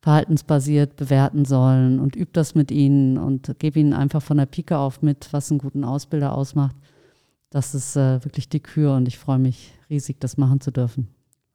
[0.00, 4.78] verhaltensbasiert bewerten sollen und übe das mit ihnen und gebe ihnen einfach von der Pike
[4.78, 6.76] auf mit, was einen guten Ausbilder ausmacht.
[7.50, 11.08] Das ist äh, wirklich die Kür und ich freue mich riesig, das machen zu dürfen.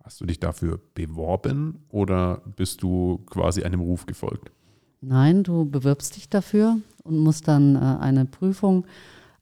[0.04, 4.52] Hast du dich dafür beworben oder bist du quasi einem Ruf gefolgt?
[5.00, 8.86] Nein, du bewirbst dich dafür und musst dann äh, eine Prüfung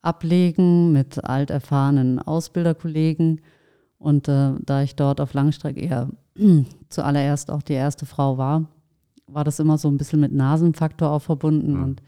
[0.01, 3.41] ablegen mit alterfahrenen Ausbilderkollegen.
[3.97, 6.09] Und äh, da ich dort auf Langstrecke eher
[6.89, 8.67] zuallererst auch die erste Frau war,
[9.33, 11.83] war das immer so ein bisschen mit Nasenfaktor auch verbunden mhm.
[11.83, 12.01] und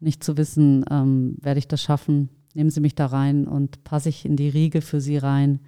[0.00, 4.08] nicht zu wissen, ähm, werde ich das schaffen, nehmen Sie mich da rein und passe
[4.08, 5.60] ich in die Riege für Sie rein.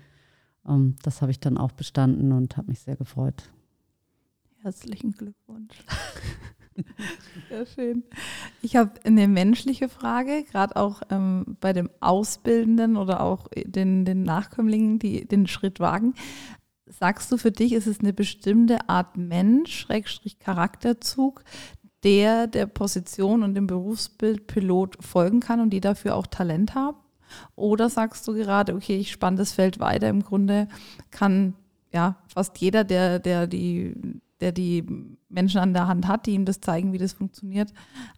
[0.68, 3.50] Ähm, das habe ich dann auch bestanden und habe mich sehr gefreut.
[4.62, 5.85] Herzlichen Glückwunsch.
[7.48, 8.04] Sehr schön.
[8.61, 14.24] Ich habe eine menschliche Frage, gerade auch ähm, bei dem Ausbildenden oder auch den, den
[14.24, 16.14] Nachkömmlingen, die den Schritt wagen.
[16.87, 21.42] Sagst du, für dich ist es eine bestimmte Art Mensch, Schrägstrich Charakterzug,
[22.05, 26.99] der der Position und dem Berufsbild Pilot folgen kann und die dafür auch Talent haben?
[27.57, 30.68] Oder sagst du gerade, okay, ich spanne das Feld weiter, im Grunde
[31.11, 31.55] kann
[31.92, 34.85] ja fast jeder, der, der die der die
[35.29, 37.72] Menschen an der Hand hat, die ihm das zeigen, wie das funktioniert,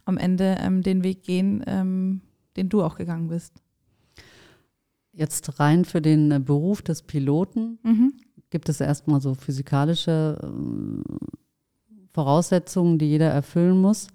[0.05, 2.21] am Ende ähm, den Weg gehen, ähm,
[2.57, 3.53] den du auch gegangen bist.
[5.11, 8.13] Jetzt rein für den äh, Beruf des Piloten mhm.
[8.49, 11.25] Gibt es erstmal so physikalische äh,
[12.13, 14.07] Voraussetzungen, die jeder erfüllen muss.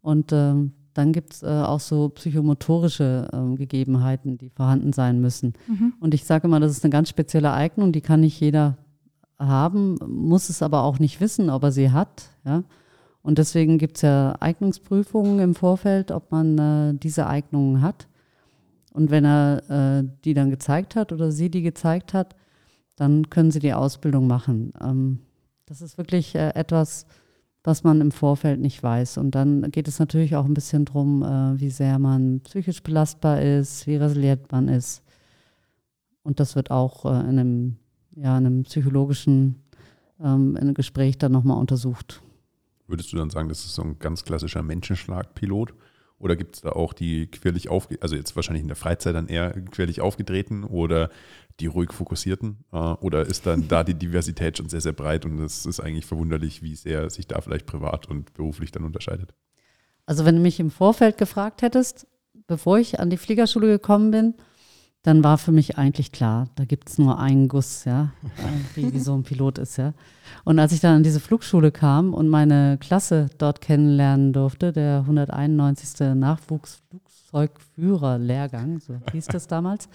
[0.00, 5.54] Und ähm, dann gibt es äh, auch so psychomotorische äh, Gegebenheiten, die vorhanden sein müssen.
[5.66, 5.94] Mhm.
[6.00, 8.76] Und ich sage immer, das ist eine ganz spezielle Eignung, die kann nicht jeder
[9.38, 12.30] haben, muss es aber auch nicht wissen, ob er sie hat.
[12.44, 12.64] Ja?
[13.22, 18.08] Und deswegen gibt es ja Eignungsprüfungen im Vorfeld, ob man äh, diese Eignungen hat.
[18.92, 22.36] Und wenn er äh, die dann gezeigt hat oder sie die gezeigt hat,
[22.96, 24.72] dann können sie die Ausbildung machen.
[24.80, 25.20] Ähm,
[25.66, 27.06] das ist wirklich äh, etwas,
[27.64, 29.18] was man im Vorfeld nicht weiß.
[29.18, 33.40] Und dann geht es natürlich auch ein bisschen darum, äh, wie sehr man psychisch belastbar
[33.40, 35.02] ist, wie resilient man ist.
[36.22, 37.76] Und das wird auch äh, in einem
[38.14, 39.56] ja, in einem psychologischen
[40.20, 42.22] ähm, in einem Gespräch dann nochmal untersucht.
[42.86, 45.72] Würdest du dann sagen, das ist so ein ganz klassischer Menschenschlagpilot?
[46.22, 49.26] Oder gibt es da auch die quirlig aufge, also jetzt wahrscheinlich in der Freizeit dann
[49.26, 51.10] eher quirlig aufgetreten oder
[51.58, 52.64] die ruhig fokussierten?
[52.72, 56.06] Äh, oder ist dann da die Diversität schon sehr, sehr breit und es ist eigentlich
[56.06, 59.34] verwunderlich, wie sehr sich da vielleicht privat und beruflich dann unterscheidet?
[60.06, 62.06] Also wenn du mich im Vorfeld gefragt hättest,
[62.46, 64.34] bevor ich an die Fliegerschule gekommen bin,
[65.02, 68.12] dann war für mich eigentlich klar, da gibt es nur einen Guss, ja,
[68.74, 69.94] wie, wie, so ein Pilot ist, ja.
[70.44, 75.00] Und als ich dann an diese Flugschule kam und meine Klasse dort kennenlernen durfte, der
[75.00, 76.14] 191.
[76.14, 79.88] Nachwuchsflugzeugführer-Lehrgang, so hieß das damals,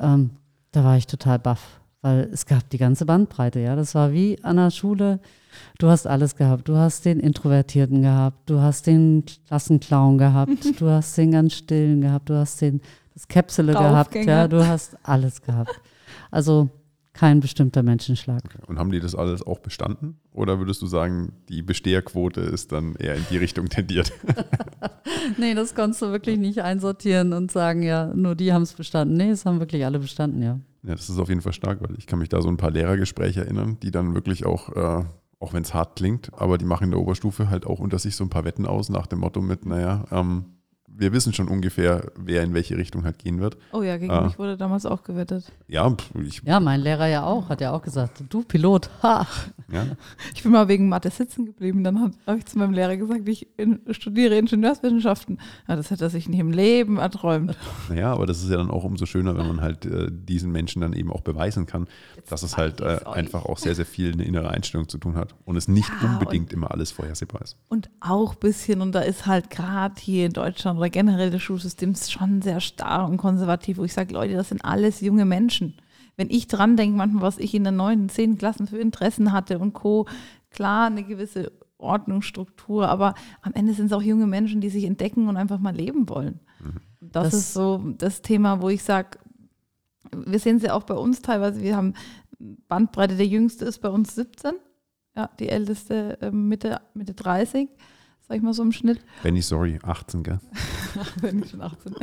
[0.00, 0.30] ähm,
[0.72, 3.76] da war ich total baff, weil es gab die ganze Bandbreite, ja.
[3.76, 5.20] Das war wie an der Schule,
[5.78, 6.68] du hast alles gehabt.
[6.68, 12.02] Du hast den Introvertierten gehabt, du hast den Klassenclown gehabt, du hast den ganz Stillen
[12.02, 12.82] gehabt, du hast den
[13.18, 15.80] das Käpsele gehabt, ja, du hast alles gehabt.
[16.30, 16.70] Also
[17.14, 18.42] kein bestimmter Menschenschlag.
[18.44, 18.58] Okay.
[18.68, 20.20] Und haben die das alles auch bestanden?
[20.32, 24.12] Oder würdest du sagen, die Besteherquote ist dann eher in die Richtung tendiert?
[25.36, 29.16] nee, das konntest du wirklich nicht einsortieren und sagen, ja, nur die haben es bestanden.
[29.16, 30.60] Nee, es haben wirklich alle bestanden, ja.
[30.84, 32.70] Ja, das ist auf jeden Fall stark, weil ich kann mich da so ein paar
[32.70, 35.04] Lehrergespräche erinnern, die dann wirklich auch, äh,
[35.40, 38.14] auch wenn es hart klingt, aber die machen in der Oberstufe halt auch unter sich
[38.14, 40.44] so ein paar Wetten aus nach dem Motto mit, naja, ähm,
[40.98, 43.56] wir wissen schon ungefähr, wer in welche Richtung halt gehen wird.
[43.72, 45.52] Oh ja, gegen äh, mich wurde damals auch gewettet.
[45.68, 45.94] Ja,
[46.26, 49.26] ich, ja, mein Lehrer ja auch, hat ja auch gesagt, du Pilot, ha.
[49.72, 49.86] Ja.
[50.34, 51.84] Ich bin mal wegen Mathe sitzen geblieben.
[51.84, 55.38] Dann habe ich zu meinem Lehrer gesagt, ich in, studiere Ingenieurswissenschaften.
[55.66, 57.56] Ja, das hätte er sich nicht im Leben erträumt.
[57.88, 60.80] Naja, aber das ist ja dann auch umso schöner, wenn man halt äh, diesen Menschen
[60.80, 64.12] dann eben auch beweisen kann, Jetzt dass es halt äh, einfach auch sehr, sehr viel
[64.12, 67.56] eine innere Einstellung zu tun hat und es nicht ja, unbedingt immer alles vorhersehbar ist.
[67.68, 71.42] Und auch ein bisschen, und da ist halt gerade hier in Deutschland oder generell das
[71.42, 75.74] Schulsystem schon sehr starr und konservativ, wo ich sage, Leute, das sind alles junge Menschen.
[76.16, 79.58] Wenn ich dran denke, manchmal, was ich in den neuen, zehn Klassen für Interessen hatte
[79.58, 80.06] und Co.,
[80.50, 85.28] klar, eine gewisse Ordnungsstruktur, aber am Ende sind es auch junge Menschen, die sich entdecken
[85.28, 86.40] und einfach mal leben wollen.
[86.60, 86.80] Mhm.
[87.00, 89.18] Das, das, ist so das Thema, wo ich sage,
[90.10, 91.92] wir sehen es ja auch bei uns teilweise, wir haben
[92.38, 94.52] Bandbreite, der jüngste ist bei uns 17,
[95.16, 97.68] ja, die älteste äh, Mitte, Mitte 30
[98.28, 99.00] sag ich mal so im Schnitt.
[99.22, 100.38] Wenn nicht, sorry, 18, gell?
[101.20, 101.94] Wenn nicht schon 18.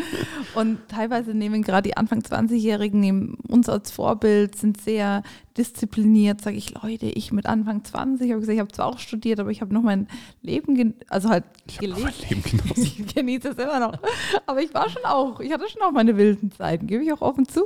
[0.56, 5.22] Und teilweise nehmen gerade die Anfang 20-Jährigen nehmen uns als Vorbild, sind sehr
[5.56, 9.40] diszipliniert, sage ich, Leute, ich mit Anfang 20, habe gesagt, ich habe zwar auch studiert,
[9.40, 10.08] aber ich habe noch mein
[10.42, 12.02] Leben, also halt ich gelebt.
[12.02, 12.74] Mein Leben genossen.
[12.84, 14.00] ich genieße es immer noch.
[14.48, 17.22] Aber ich war schon auch, ich hatte schon auch meine wilden Zeiten, gebe ich auch
[17.22, 17.66] offen zu.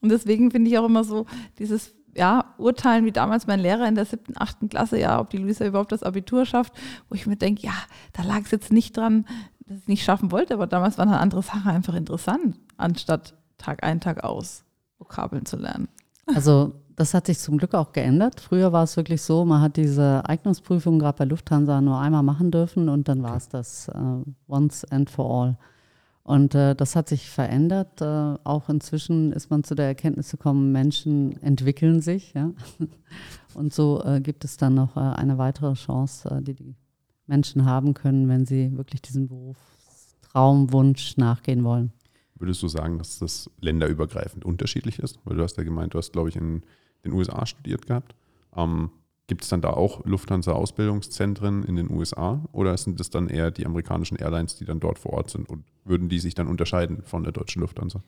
[0.00, 1.26] Und deswegen finde ich auch immer so
[1.58, 5.38] dieses ja, urteilen wie damals mein Lehrer in der siebten, achten Klasse, ja, ob die
[5.38, 6.74] Luisa überhaupt das Abitur schafft,
[7.08, 7.72] wo ich mir denke, ja,
[8.12, 9.24] da lag es jetzt nicht dran,
[9.66, 13.84] dass ich nicht schaffen wollte, aber damals war eine andere Sache einfach interessant, anstatt Tag
[13.84, 14.64] ein, Tag aus
[14.98, 15.88] Vokabeln zu lernen.
[16.26, 18.40] Also das hat sich zum Glück auch geändert.
[18.40, 22.50] Früher war es wirklich so, man hat diese Eignungsprüfung gerade bei Lufthansa nur einmal machen
[22.50, 25.56] dürfen und dann war es das uh, once and for all.
[26.28, 28.02] Und äh, das hat sich verändert.
[28.02, 28.04] Äh,
[28.44, 32.34] auch inzwischen ist man zu der Erkenntnis gekommen, Menschen entwickeln sich.
[32.34, 32.52] Ja?
[33.54, 36.76] Und so äh, gibt es dann noch äh, eine weitere Chance, äh, die die
[37.26, 41.92] Menschen haben können, wenn sie wirklich diesem Berufstraumwunsch nachgehen wollen.
[42.34, 45.18] Würdest du sagen, dass das länderübergreifend unterschiedlich ist?
[45.24, 46.62] Weil du hast ja gemeint, du hast, glaube ich, in
[47.06, 48.14] den USA studiert gehabt.
[48.54, 48.90] Ähm,
[49.28, 53.66] Gibt es dann da auch Lufthansa-Ausbildungszentren in den USA oder sind das dann eher die
[53.66, 57.24] amerikanischen Airlines, die dann dort vor Ort sind und würden die sich dann unterscheiden von
[57.24, 58.02] der deutschen Lufthansa?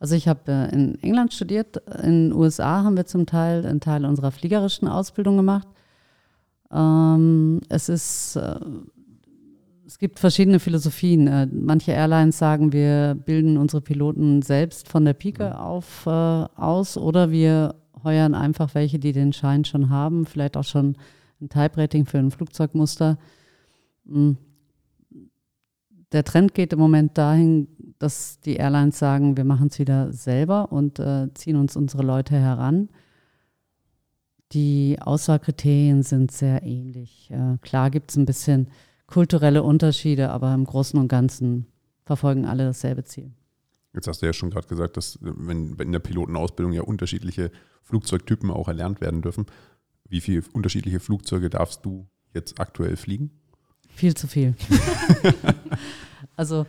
[0.00, 3.80] Also ich habe äh, in England studiert, in den USA haben wir zum Teil einen
[3.80, 5.68] Teil unserer fliegerischen Ausbildung gemacht.
[6.72, 8.58] Ähm, es ist, äh,
[9.86, 11.26] es gibt verschiedene Philosophien.
[11.26, 15.56] Äh, manche Airlines sagen, wir bilden unsere Piloten selbst von der Pike mhm.
[15.56, 17.74] auf aus oder wir
[18.04, 20.96] heuern einfach welche, die den Schein schon haben, vielleicht auch schon
[21.40, 23.18] ein Type-Rating für ein Flugzeugmuster.
[24.06, 24.36] Hm.
[26.12, 27.66] Der Trend geht im Moment dahin,
[27.98, 32.36] dass die Airlines sagen, wir machen es wieder selber und äh, ziehen uns unsere Leute
[32.36, 32.88] heran.
[34.52, 37.30] Die Auswahlkriterien sind sehr ähnlich.
[37.32, 38.68] Äh, klar gibt es ein bisschen
[39.06, 41.66] kulturelle Unterschiede, aber im Großen und Ganzen
[42.04, 43.32] verfolgen alle dasselbe Ziel.
[43.94, 47.50] Jetzt hast du ja schon gerade gesagt, dass wenn in der Pilotenausbildung ja unterschiedliche
[47.82, 49.46] Flugzeugtypen auch erlernt werden dürfen.
[50.08, 53.30] Wie viele unterschiedliche Flugzeuge darfst du jetzt aktuell fliegen?
[53.88, 54.54] Viel zu viel.
[56.36, 56.66] also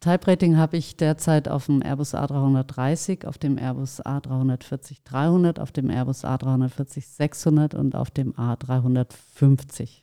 [0.00, 5.90] Type Rating habe ich derzeit auf dem Airbus A330, auf dem Airbus A340-300, auf dem
[5.90, 10.02] Airbus A340-600 und auf dem A350.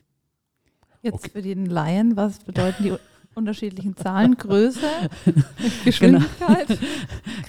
[1.02, 1.30] Jetzt okay.
[1.30, 2.92] für den Laien, was bedeuten die
[3.34, 4.80] unterschiedlichen Zahlen, Größe,
[5.84, 6.66] Geschwindigkeit.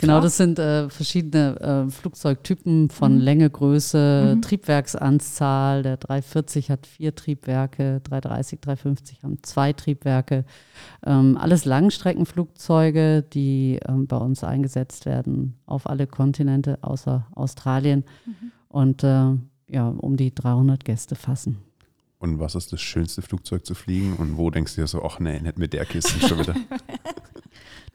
[0.01, 3.21] Genau, genau das sind äh, verschiedene äh, Flugzeugtypen von mhm.
[3.21, 4.41] Länge, Größe, mhm.
[4.41, 5.83] Triebwerksanzahl.
[5.83, 10.45] Der 340 hat vier Triebwerke, 330, 350 haben zwei Triebwerke.
[11.05, 18.51] Ähm, alles Langstreckenflugzeuge, die ähm, bei uns eingesetzt werden auf alle Kontinente außer Australien mhm.
[18.67, 19.31] und äh,
[19.67, 21.57] ja, um die 300 Gäste fassen.
[22.19, 24.15] Und was ist das schönste Flugzeug zu fliegen?
[24.15, 26.55] Und wo denkst du dir so, ach nee, nicht mit der Kiste schon wieder?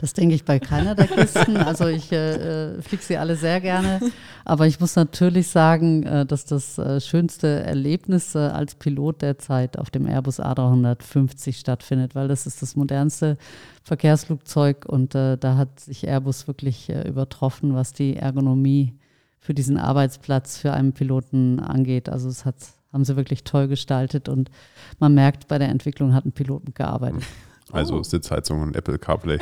[0.01, 1.59] Das denke ich bei keiner der Kisten.
[1.59, 4.01] Also ich äh, äh, fliege sie alle sehr gerne.
[4.47, 9.79] Aber ich muss natürlich sagen, äh, dass das äh, schönste Erlebnis äh, als Pilot derzeit
[9.79, 13.37] auf dem Airbus A350 stattfindet, weil das ist das modernste
[13.83, 18.95] Verkehrsflugzeug und äh, da hat sich Airbus wirklich übertroffen, was die Ergonomie
[19.39, 22.09] für diesen Arbeitsplatz für einen Piloten angeht.
[22.09, 22.57] Also es hat
[22.93, 24.51] haben sie wirklich toll gestaltet und
[24.99, 27.23] man merkt, bei der Entwicklung hat ein Piloten gearbeitet.
[27.73, 28.03] Also oh.
[28.03, 29.39] Sitzheizung und Apple CarPlay.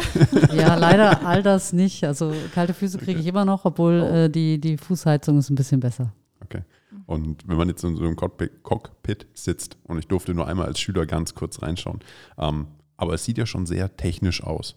[0.55, 2.05] Ja, leider all das nicht.
[2.05, 3.21] Also kalte Füße kriege okay.
[3.21, 4.15] ich immer noch, obwohl oh.
[4.15, 6.13] äh, die, die Fußheizung ist ein bisschen besser.
[6.45, 6.63] Okay.
[7.07, 10.79] Und wenn man jetzt in so einem Cockpit sitzt und ich durfte nur einmal als
[10.79, 12.01] Schüler ganz kurz reinschauen,
[12.37, 12.67] ähm,
[12.99, 14.77] aber es sieht ja schon sehr technisch aus.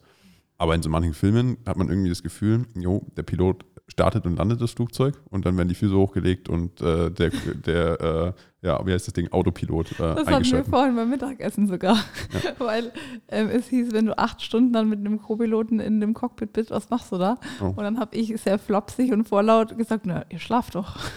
[0.57, 4.38] Aber in so manchen Filmen hat man irgendwie das Gefühl, jo, der Pilot startet und
[4.38, 7.32] landet das Flugzeug und dann werden die Füße hochgelegt und äh, der,
[7.65, 11.67] der äh, ja, wie heißt das Ding, Autopilot äh, Das hatten wir vorhin beim Mittagessen
[11.67, 12.51] sogar, ja.
[12.60, 12.93] weil
[13.27, 16.71] ähm, es hieß, wenn du acht Stunden dann mit einem Co-Piloten in dem Cockpit bist,
[16.71, 17.38] was machst du da?
[17.60, 17.65] Oh.
[17.65, 20.97] Und dann habe ich sehr flopsig und vorlaut gesagt, na, ihr schlaft doch.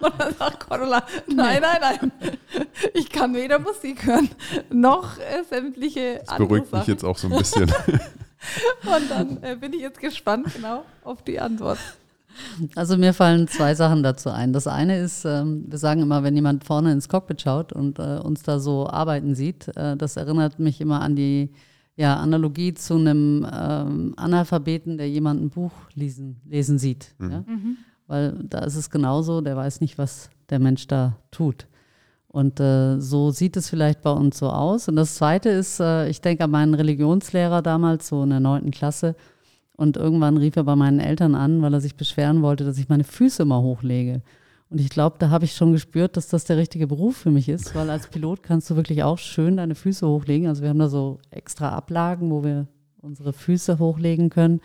[0.00, 2.12] Und dann sagt Cordula, nein, nein, nein,
[2.94, 4.28] ich kann weder Musik hören,
[4.68, 7.72] noch äh, sämtliche Das beruhigt mich jetzt auch so ein bisschen.
[8.82, 11.78] und dann äh, bin ich jetzt gespannt genau auf die Antwort.
[12.74, 14.52] Also mir fallen zwei Sachen dazu ein.
[14.52, 18.18] Das eine ist, ähm, wir sagen immer, wenn jemand vorne ins Cockpit schaut und äh,
[18.18, 21.50] uns da so arbeiten sieht, äh, das erinnert mich immer an die
[21.96, 27.14] ja, Analogie zu einem ähm, Analphabeten, der jemand ein Buch lesen, lesen sieht.
[27.18, 27.30] Mhm.
[27.30, 27.44] Ja?
[27.46, 27.76] Mhm.
[28.06, 31.66] Weil da ist es genauso, der weiß nicht, was der Mensch da tut.
[32.34, 34.88] Und äh, so sieht es vielleicht bei uns so aus.
[34.88, 38.72] Und das Zweite ist, äh, ich denke an meinen Religionslehrer damals, so in der neunten
[38.72, 39.14] Klasse,
[39.76, 42.88] und irgendwann rief er bei meinen Eltern an, weil er sich beschweren wollte, dass ich
[42.88, 44.22] meine Füße immer hochlege.
[44.70, 47.48] Und ich glaube, da habe ich schon gespürt, dass das der richtige Beruf für mich
[47.48, 50.48] ist, weil als Pilot kannst du wirklich auch schön deine Füße hochlegen.
[50.48, 52.66] Also wir haben da so extra Ablagen, wo wir
[53.02, 54.60] unsere Füße hochlegen können,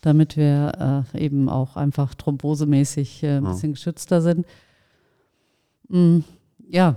[0.00, 4.46] damit wir äh, eben auch einfach thrombosemäßig äh, ein bisschen geschützter sind.
[5.88, 6.20] Mm,
[6.68, 6.96] ja,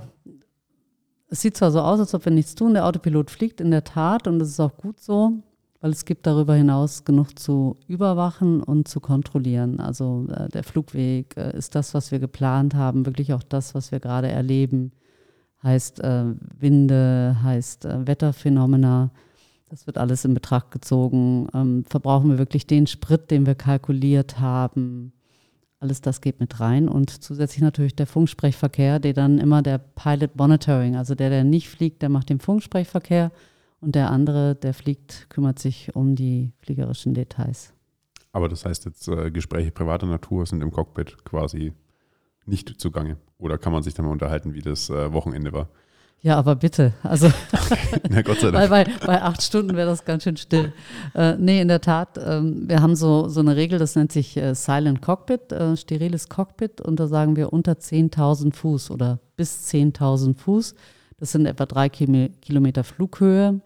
[1.28, 2.74] es sieht zwar so aus, als ob wir nichts tun.
[2.74, 5.34] Der Autopilot fliegt in der Tat und das ist auch gut so
[5.82, 9.80] weil es gibt darüber hinaus genug zu überwachen und zu kontrollieren.
[9.80, 13.92] Also äh, der Flugweg äh, ist das, was wir geplant haben, wirklich auch das, was
[13.92, 14.92] wir gerade erleben.
[15.64, 16.26] Heißt äh,
[16.58, 19.12] Winde, heißt äh, Wetterphänomena.
[19.70, 21.48] Das wird alles in Betracht gezogen.
[21.54, 25.14] Ähm, verbrauchen wir wirklich den Sprit, den wir kalkuliert haben?
[25.80, 26.90] Alles das geht mit rein.
[26.90, 31.70] Und zusätzlich natürlich der Funksprechverkehr, der dann immer der Pilot Monitoring, also der, der nicht
[31.70, 33.32] fliegt, der macht den Funksprechverkehr
[33.82, 37.74] und der andere, der fliegt, kümmert sich um die fliegerischen Details.
[38.32, 41.74] Aber das heißt jetzt, äh, Gespräche privater Natur sind im Cockpit quasi
[42.46, 43.18] nicht zugange.
[43.38, 45.70] Oder kann man sich dann mal unterhalten, wie das äh, Wochenende war?
[46.22, 46.94] Ja, aber bitte.
[47.02, 47.32] Also,
[48.10, 48.70] Na, Gott sei Dank.
[48.70, 50.74] weil bei, bei acht Stunden wäre das ganz schön still.
[51.16, 54.36] Äh, nee, in der Tat, ähm, wir haben so, so eine Regel, das nennt sich
[54.36, 56.82] äh, Silent Cockpit, äh, steriles Cockpit.
[56.82, 60.76] Und da sagen wir unter 10.000 Fuß oder bis 10.000 Fuß.
[61.18, 63.62] Das sind etwa drei Kilometer Flughöhe.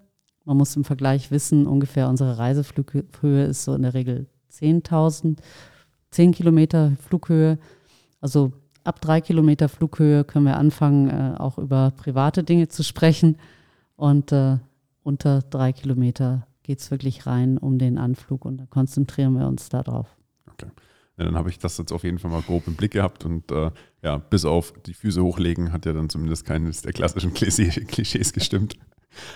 [0.45, 5.37] Man muss im Vergleich wissen, ungefähr unsere Reiseflughöhe ist so in der Regel 10.000,
[6.11, 7.57] 10 Kilometer Flughöhe.
[8.19, 8.51] Also
[8.83, 13.37] ab drei Kilometer Flughöhe können wir anfangen, äh, auch über private Dinge zu sprechen.
[13.95, 14.57] Und äh,
[15.03, 19.69] unter drei Kilometer geht es wirklich rein um den Anflug und da konzentrieren wir uns
[19.69, 20.07] darauf.
[20.51, 20.67] Okay.
[21.17, 23.51] Ja, dann habe ich das jetzt auf jeden Fall mal grob im Blick gehabt und
[23.51, 23.69] äh,
[24.01, 28.77] ja, bis auf die Füße hochlegen hat ja dann zumindest keines der klassischen Klischees gestimmt.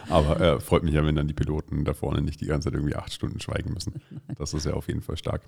[0.09, 2.73] Aber äh, freut mich ja, wenn dann die Piloten da vorne nicht die ganze Zeit
[2.75, 4.01] irgendwie acht Stunden schweigen müssen.
[4.38, 5.41] Das ist ja auf jeden Fall stark.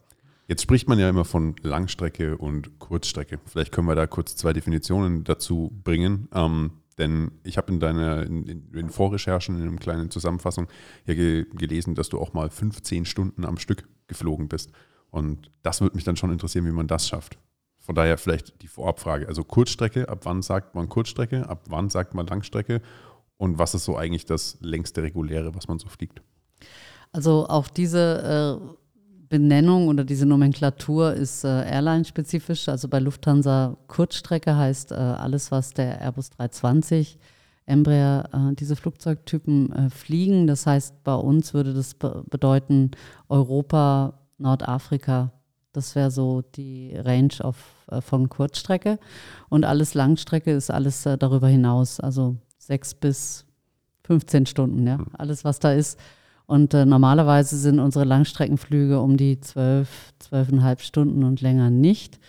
[0.47, 3.39] Jetzt spricht man ja immer von Langstrecke und Kurzstrecke.
[3.45, 6.27] Vielleicht können wir da kurz zwei Definitionen dazu bringen.
[6.33, 10.67] Ähm, denn ich habe in deiner in, in, Vorrecherchen, in einer kleinen Zusammenfassung
[11.05, 14.71] ja ge gelesen, dass du auch mal 15 Stunden am Stück geflogen bist.
[15.11, 17.37] Und das würde mich dann schon interessieren, wie man das schafft.
[17.77, 19.27] Von daher vielleicht die Vorabfrage.
[19.27, 22.81] Also Kurzstrecke, ab wann sagt man Kurzstrecke, ab wann sagt man Langstrecke
[23.39, 26.21] und was ist so eigentlich das längste reguläre, was man so fliegt?
[27.13, 28.75] Also auch diese äh,
[29.29, 32.67] Benennung oder diese Nomenklatur ist äh, Airline-spezifisch.
[32.67, 37.17] Also bei Lufthansa Kurzstrecke heißt äh, alles, was der Airbus 320,
[37.65, 38.27] Embraer,
[38.59, 40.47] diese Flugzeugtypen fliegen.
[40.47, 42.89] Das heißt, bei uns würde das be bedeuten
[43.27, 45.31] Europa, Nordafrika.
[45.71, 47.57] Das wäre so die Range auf,
[48.01, 48.97] von Kurzstrecke.
[49.49, 51.99] Und alles Langstrecke ist alles darüber hinaus.
[51.99, 52.37] Also
[52.69, 53.45] sechs bis
[54.03, 54.99] 15 Stunden, ja.
[55.17, 55.99] Alles, was da ist.
[56.45, 62.19] Und äh, normalerweise sind unsere Langstreckenflüge um die zwölf, zwölfeinhalb Stunden und länger nicht.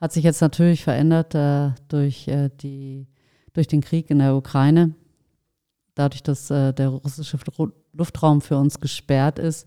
[0.00, 3.06] Hat sich jetzt natürlich verändert äh, durch, äh, die,
[3.54, 4.94] durch den Krieg in der Ukraine.
[5.94, 7.38] Dadurch, dass äh, der russische
[7.92, 9.66] Luftraum für uns gesperrt ist,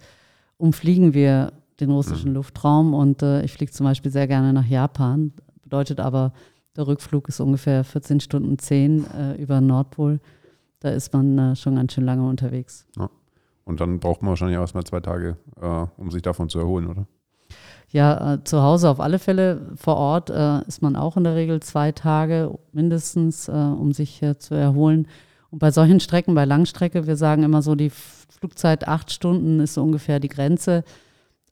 [0.58, 2.36] umfliegen wir den russischen mhm.
[2.36, 2.94] Luftraum.
[2.94, 5.34] Und äh, ich fliege zum Beispiel sehr gerne nach Japan.
[5.64, 6.34] Bedeutet aber,
[6.80, 10.20] der Rückflug ist ungefähr 14 Stunden 10 äh, über Nordpol.
[10.80, 12.88] Da ist man schon ganz schön lange unterwegs.
[12.98, 13.10] Ja.
[13.66, 16.88] Und dann braucht man wahrscheinlich auch erstmal zwei Tage, äh, um sich davon zu erholen,
[16.88, 17.06] oder?
[17.92, 19.74] Ja, äh, zu Hause auf alle Fälle.
[19.76, 24.24] Vor Ort äh, ist man auch in der Regel zwei Tage mindestens, äh, um sich
[24.24, 25.08] äh, zu erholen.
[25.52, 29.74] Und bei solchen Strecken, bei Langstrecke, wir sagen immer so, die Flugzeit acht Stunden ist
[29.74, 30.84] so ungefähr die Grenze.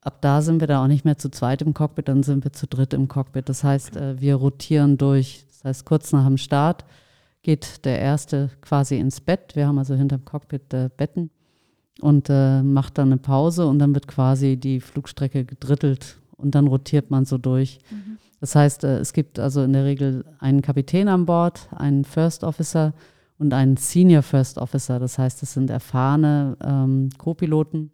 [0.07, 2.53] Ab da sind wir da auch nicht mehr zu zweit im Cockpit, dann sind wir
[2.53, 3.49] zu dritt im Cockpit.
[3.49, 5.43] Das heißt, äh, wir rotieren durch.
[5.49, 6.85] Das heißt, kurz nach dem Start
[7.41, 9.57] geht der erste quasi ins Bett.
[9.57, 11.29] Wir haben also hinterm Cockpit Betten
[11.99, 16.67] und äh, macht dann eine Pause und dann wird quasi die Flugstrecke gedrittelt und dann
[16.67, 17.79] rotiert man so durch.
[17.89, 18.17] Mhm.
[18.39, 22.45] Das heißt, äh, es gibt also in der Regel einen Kapitän an Bord, einen First
[22.45, 22.93] Officer
[23.39, 24.99] und einen Senior First Officer.
[24.99, 27.91] Das heißt, es sind erfahrene ähm, Co-Piloten,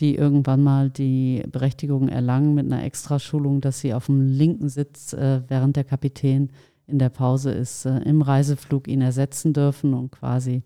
[0.00, 5.12] die irgendwann mal die Berechtigung erlangen mit einer Extraschulung, dass sie auf dem linken Sitz,
[5.12, 6.50] äh, während der Kapitän
[6.86, 10.62] in der Pause ist, äh, im Reiseflug ihn ersetzen dürfen und quasi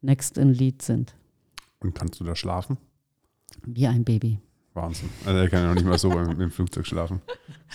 [0.00, 1.14] next in lead sind.
[1.80, 2.78] Und kannst du da schlafen?
[3.66, 4.38] Wie ein Baby.
[4.74, 5.10] Wahnsinn.
[5.26, 7.20] Also er kann ja noch nicht mal so mit dem Flugzeug schlafen.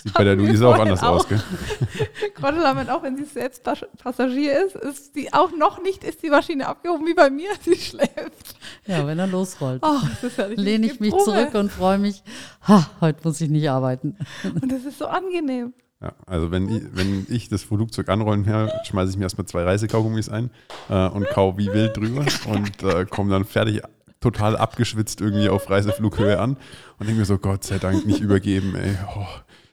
[0.02, 1.16] Sieht bei der Luise auch anders auch.
[1.16, 1.42] aus, gell?
[2.34, 3.62] Grottelammet, auch wenn sie selbst
[3.98, 7.76] Passagier ist, ist sie auch noch nicht, ist die Maschine abgehoben wie bei mir, sie
[7.76, 8.56] schläft.
[8.86, 9.82] Ja, wenn er losrollt.
[9.84, 10.00] Oh,
[10.36, 11.24] ja lehne ich mich Probe.
[11.24, 12.22] zurück und freue mich,
[12.66, 14.16] ha, heute muss ich nicht arbeiten.
[14.44, 15.74] Und das ist so angenehm.
[16.00, 19.64] Ja, also wenn ich, wenn ich das Flugzeug anrollen her, schmeiße ich mir erstmal zwei
[19.64, 20.50] Reisekaugummis ein
[20.90, 23.82] äh, und kau wie wild drüber und äh, komme dann fertig
[24.20, 26.56] total abgeschwitzt irgendwie auf Reiseflughöhe an
[26.98, 28.96] und denke mir so, Gott sei Dank nicht übergeben, ey.
[29.16, 29.26] Oh,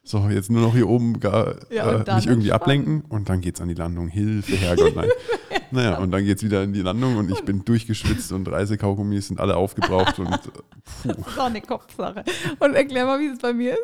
[0.06, 3.62] so, jetzt nur noch hier oben gar, ja, äh, mich irgendwie ablenken und dann geht's
[3.62, 4.10] an die Landung.
[4.10, 5.10] Hilfe, Herrgott, nein.
[5.72, 9.40] naja, und dann geht's wieder in die Landung und ich bin durchgeschwitzt und Reisekaugummis sind
[9.40, 11.08] alle aufgebraucht und äh, puh.
[11.08, 12.26] Das ist auch eine Kopfsache.
[12.60, 13.84] Und erklär mal, wie es bei mir ist.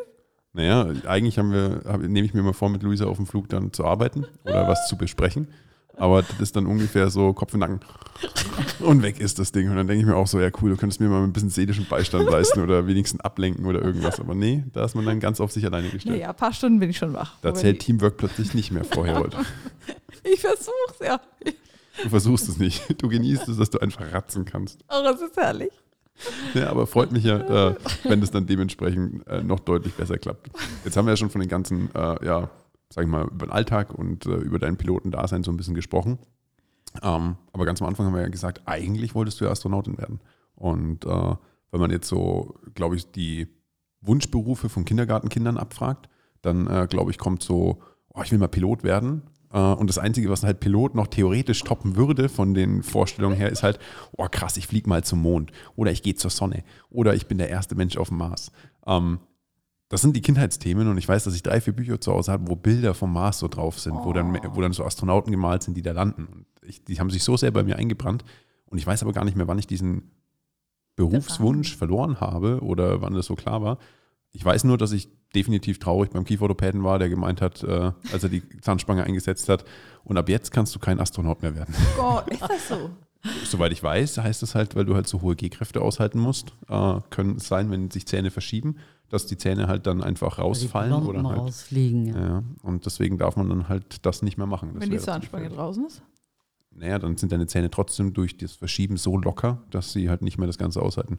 [0.52, 3.48] Naja, eigentlich haben wir, hab, nehme ich mir mal vor, mit Luisa auf dem Flug
[3.48, 5.48] dann zu arbeiten oder was zu besprechen.
[6.00, 7.80] Aber das ist dann ungefähr so Kopf und Nacken.
[8.80, 9.68] Und weg ist das Ding.
[9.70, 11.50] Und dann denke ich mir auch so, ja cool, du könntest mir mal ein bisschen
[11.50, 14.18] seelischen Beistand leisten oder wenigstens ablenken oder irgendwas.
[14.18, 16.18] Aber nee, da ist man dann ganz auf sich alleine gestellt.
[16.18, 17.34] Ja, ein paar Stunden bin ich schon wach.
[17.42, 19.38] Da zählt Teamwork plötzlich nicht mehr vorher heute.
[20.22, 21.18] Ich versuch's, ja.
[22.02, 23.02] Du versuchst es nicht.
[23.02, 24.84] Du genießt es, dass du einfach ratzen kannst.
[24.90, 25.72] Oh, das ist herrlich.
[26.54, 27.74] Ja, aber freut mich ja, äh,
[28.04, 30.50] wenn es dann dementsprechend äh, noch deutlich besser klappt.
[30.84, 32.50] Jetzt haben wir ja schon von den ganzen, äh, ja,
[32.92, 36.18] sag ich mal, über den Alltag und äh, über dein Pilotendasein so ein bisschen gesprochen.
[37.02, 40.20] Ähm, aber ganz am Anfang haben wir ja gesagt, eigentlich wolltest du ja Astronautin werden.
[40.56, 41.34] Und äh,
[41.70, 43.48] wenn man jetzt so, glaube ich, die
[44.00, 46.08] Wunschberufe von Kindergartenkindern abfragt,
[46.42, 49.22] dann äh, glaube ich, kommt so, oh, ich will mal Pilot werden.
[49.52, 53.50] Äh, und das Einzige, was halt Pilot noch theoretisch toppen würde von den Vorstellungen her,
[53.50, 53.78] ist halt,
[54.16, 57.38] oh krass, ich fliege mal zum Mond oder ich gehe zur Sonne oder ich bin
[57.38, 58.50] der erste Mensch auf dem Mars.
[58.86, 59.20] Ähm,
[59.90, 62.48] das sind die Kindheitsthemen und ich weiß, dass ich drei, vier Bücher zu Hause habe,
[62.48, 64.04] wo Bilder vom Mars so drauf sind, oh.
[64.06, 66.26] wo, dann, wo dann so Astronauten gemalt sind, die da landen.
[66.26, 68.24] Und ich, die haben sich so sehr bei mir eingebrannt
[68.66, 70.12] und ich weiß aber gar nicht mehr, wann ich diesen
[70.94, 73.78] Berufswunsch verloren habe oder wann das so klar war.
[74.30, 78.22] Ich weiß nur, dass ich definitiv traurig beim Kieferorthopäden war, der gemeint hat, äh, als
[78.22, 79.64] er die Zahnspange eingesetzt hat,
[80.04, 81.74] und ab jetzt kannst du kein Astronaut mehr werden.
[81.96, 82.90] Gott, ist das so?
[83.44, 87.00] Soweit ich weiß, heißt das halt, weil du halt so hohe G-Kräfte aushalten musst, äh,
[87.10, 88.76] können es sein, wenn sich Zähne verschieben,
[89.10, 92.06] dass die Zähne halt dann einfach rausfallen die oder halt, rausfliegen.
[92.06, 92.20] Ja.
[92.20, 92.42] ja.
[92.62, 94.70] Und deswegen darf man dann halt das nicht mehr machen.
[94.74, 96.02] Das wenn die Zahnspange draußen ist?
[96.70, 100.38] Naja, dann sind deine Zähne trotzdem durch das Verschieben so locker, dass sie halt nicht
[100.38, 101.18] mehr das Ganze aushalten.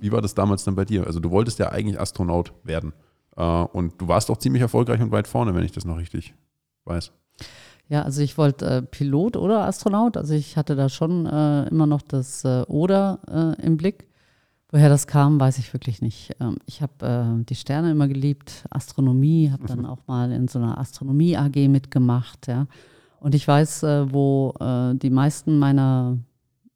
[0.00, 1.06] Wie war das damals dann bei dir?
[1.06, 2.92] Also du wolltest ja eigentlich Astronaut werden.
[3.36, 6.34] Äh, und du warst auch ziemlich erfolgreich und weit vorne, wenn ich das noch richtig
[6.84, 7.12] weiß.
[7.88, 10.16] Ja, also ich wollte äh, Pilot oder Astronaut.
[10.16, 14.08] Also ich hatte da schon äh, immer noch das äh, Oder äh, im Blick.
[14.74, 16.34] Woher das kam, weiß ich wirklich nicht.
[16.40, 19.86] Ähm, ich habe äh, die Sterne immer geliebt, Astronomie, habe dann mhm.
[19.86, 22.48] auch mal in so einer Astronomie AG mitgemacht.
[22.48, 22.66] Ja.
[23.20, 26.18] Und ich weiß, wo die meisten meiner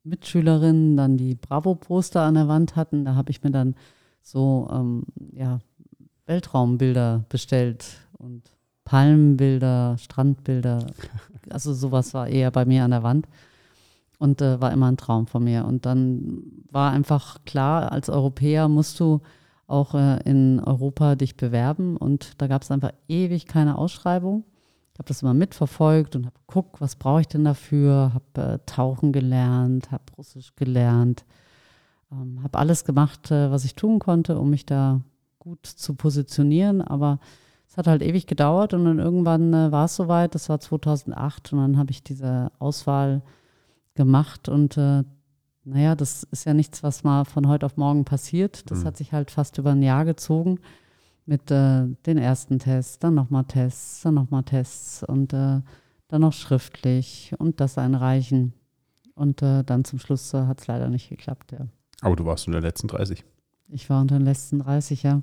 [0.05, 3.05] Mitschülerinnen dann die Bravo-Poster an der Wand hatten.
[3.05, 3.75] Da habe ich mir dann
[4.23, 5.59] so ähm, ja,
[6.27, 8.43] Weltraumbilder bestellt und
[8.85, 10.87] Palmenbilder, Strandbilder.
[11.51, 13.27] Also sowas war eher bei mir an der Wand
[14.19, 15.65] und äh, war immer ein Traum von mir.
[15.65, 19.21] Und dann war einfach klar, als Europäer musst du
[19.67, 21.97] auch äh, in Europa dich bewerben.
[21.97, 24.45] Und da gab es einfach ewig keine Ausschreibung.
[24.99, 29.13] Habe das immer mitverfolgt und habe geguckt, was brauche ich denn dafür, habe äh, Tauchen
[29.13, 31.25] gelernt, habe Russisch gelernt,
[32.11, 35.01] ähm, habe alles gemacht, äh, was ich tun konnte, um mich da
[35.39, 37.21] gut zu positionieren, aber
[37.69, 41.53] es hat halt ewig gedauert und dann irgendwann äh, war es soweit, das war 2008
[41.53, 43.23] und dann habe ich diese Auswahl
[43.99, 45.03] gemacht und äh,
[45.65, 48.71] naja, das ist ja nichts, was mal von heute auf morgen passiert.
[48.71, 48.85] Das mhm.
[48.85, 50.61] hat sich halt fast über ein Jahr gezogen
[51.27, 55.61] mit äh, den ersten Tests, dann nochmal Tests, dann nochmal Tests und äh,
[56.09, 58.55] dann noch schriftlich und das einreichen.
[59.15, 61.67] Und äh, dann zum Schluss äh, hat es leider nicht geklappt, ja.
[62.01, 63.25] Aber du warst unter den letzten 30.
[63.69, 65.21] Ich war unter den letzten 30, ja.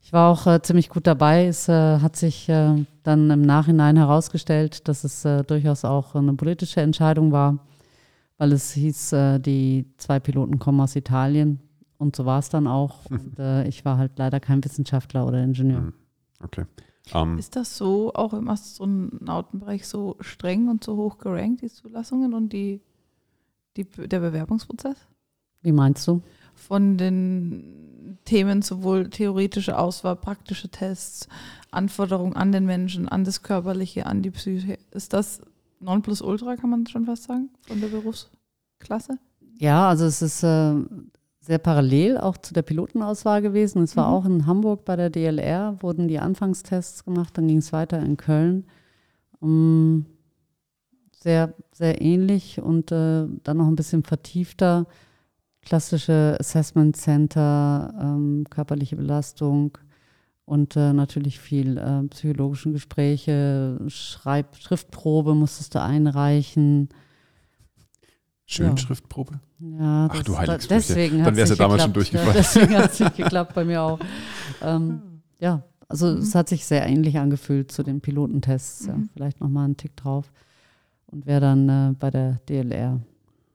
[0.00, 1.46] Ich war auch äh, ziemlich gut dabei.
[1.46, 7.32] Es äh, hat sich dann im Nachhinein herausgestellt, dass es durchaus auch eine politische Entscheidung
[7.32, 7.58] war,
[8.40, 11.60] weil es hieß, die zwei Piloten kommen aus Italien
[12.00, 13.04] und so war es dann auch.
[13.10, 15.82] Und äh, ich war halt leider kein Wissenschaftler oder Ingenieur.
[15.82, 15.92] Mhm.
[16.42, 16.64] Okay.
[17.12, 21.68] Um, ähm, ist das so auch im Astronautenbereich so streng und so hoch gerankt, die
[21.68, 22.80] Zulassungen und die,
[23.76, 24.96] die, der Bewerbungsprozess?
[25.60, 26.22] Wie meinst du?
[26.54, 31.28] Von den Themen sowohl theoretische Auswahl, praktische Tests,
[31.70, 34.78] Anforderungen an den Menschen, an das Körperliche, an die Psyche.
[34.90, 35.42] Ist das
[35.80, 39.18] Nonplusultra, kann man schon fast sagen, von der Berufsklasse?
[39.58, 40.74] Ja, also es ist äh,
[41.40, 43.82] sehr parallel auch zu der Pilotenauswahl gewesen.
[43.82, 44.14] Es war mhm.
[44.14, 48.16] auch in Hamburg bei der DLR, wurden die Anfangstests gemacht, dann ging es weiter in
[48.16, 48.66] Köln.
[49.40, 50.06] Um,
[51.18, 54.86] sehr, sehr ähnlich und äh, dann noch ein bisschen vertiefter.
[55.62, 59.76] Klassische Assessment Center, ähm, körperliche Belastung
[60.50, 66.88] und äh, natürlich viel äh, psychologische Gespräche, Schreib Schriftprobe musstest du einreichen.
[68.46, 69.38] Schönschriftprobe?
[69.60, 72.34] Ja, Ach du da, deswegen Dann wäre es ja damals schon durchgefallen.
[72.34, 74.00] Ja, deswegen hat es nicht geklappt bei mir auch.
[74.60, 76.18] Ähm, ja, also mhm.
[76.18, 78.88] es hat sich sehr ähnlich angefühlt zu den Pilotentests.
[78.88, 78.88] Mhm.
[78.88, 80.32] Ja, vielleicht nochmal einen Tick drauf.
[81.06, 83.00] Und wäre dann äh, bei der DLR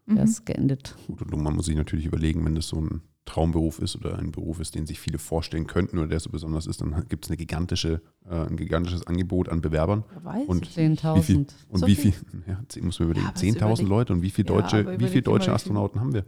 [0.05, 0.45] wäre es mhm.
[0.45, 0.95] geendet.
[1.07, 4.31] Gut, und man muss sich natürlich überlegen, wenn das so ein Traumberuf ist oder ein
[4.31, 7.31] Beruf ist, den sich viele vorstellen könnten oder der so besonders ist, dann gibt es
[7.31, 10.03] eine gigantische, äh, ein gigantisches Angebot an Bewerbern.
[10.23, 11.47] Weiß und 10.000.
[11.69, 12.13] Und so wie viel,
[12.47, 15.51] ja, muss man überlegen, ja, 10.000 Leute und wie viele deutsche, ja, wie viele deutsche
[15.51, 16.25] Astronauten haben wir?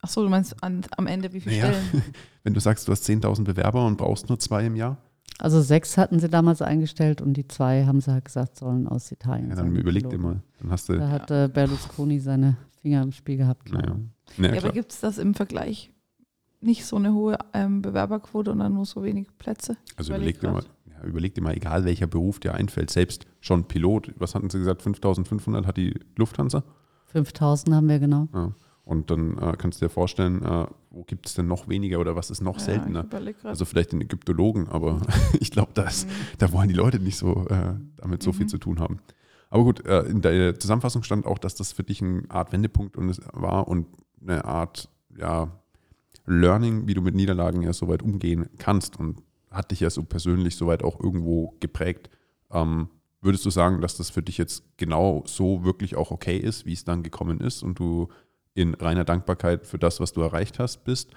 [0.00, 2.02] Achso, du meinst an, am Ende wie viele naja, Stellen?
[2.42, 4.98] Wenn du sagst, du hast 10.000 Bewerber und brauchst nur zwei im Jahr?
[5.38, 9.10] Also sechs hatten sie damals eingestellt und die zwei haben sie halt gesagt, sollen aus
[9.10, 10.42] Italien Ja, dann überleg dir mal.
[10.60, 13.72] Dann hast du da hat äh, Berlusconi seine Finger im Spiel gehabt.
[13.72, 13.96] Naja.
[14.36, 15.93] Naja, aber gibt es das im Vergleich
[16.64, 19.76] nicht so eine hohe ähm, Bewerberquote und dann nur so wenig Plätze.
[19.96, 23.64] Also überleg dir, mal, ja, überleg dir mal, egal welcher Beruf dir einfällt, selbst schon
[23.64, 26.64] Pilot, was hatten Sie gesagt, 5500 hat die Lufthansa?
[27.06, 28.28] 5000 haben wir genau.
[28.34, 28.52] Ja.
[28.84, 32.16] Und dann äh, kannst du dir vorstellen, äh, wo gibt es denn noch weniger oder
[32.16, 33.06] was ist noch ja, seltener?
[33.42, 35.00] Also vielleicht den Ägyptologen, aber
[35.40, 35.86] ich glaube, mhm.
[36.38, 38.34] da wollen die Leute nicht so äh, damit so mhm.
[38.34, 38.98] viel zu tun haben.
[39.48, 42.96] Aber gut, äh, in der Zusammenfassung stand auch, dass das für dich eine Art Wendepunkt
[43.32, 43.86] war und
[44.20, 45.48] eine Art, ja,
[46.26, 50.56] Learning, wie du mit Niederlagen ja soweit umgehen kannst und hat dich ja so persönlich
[50.56, 52.10] soweit auch irgendwo geprägt.
[52.50, 52.88] Ähm,
[53.24, 56.74] Würdest du sagen, dass das für dich jetzt genau so wirklich auch okay ist, wie
[56.74, 58.08] es dann gekommen ist und du
[58.52, 61.10] in reiner Dankbarkeit für das, was du erreicht hast, bist?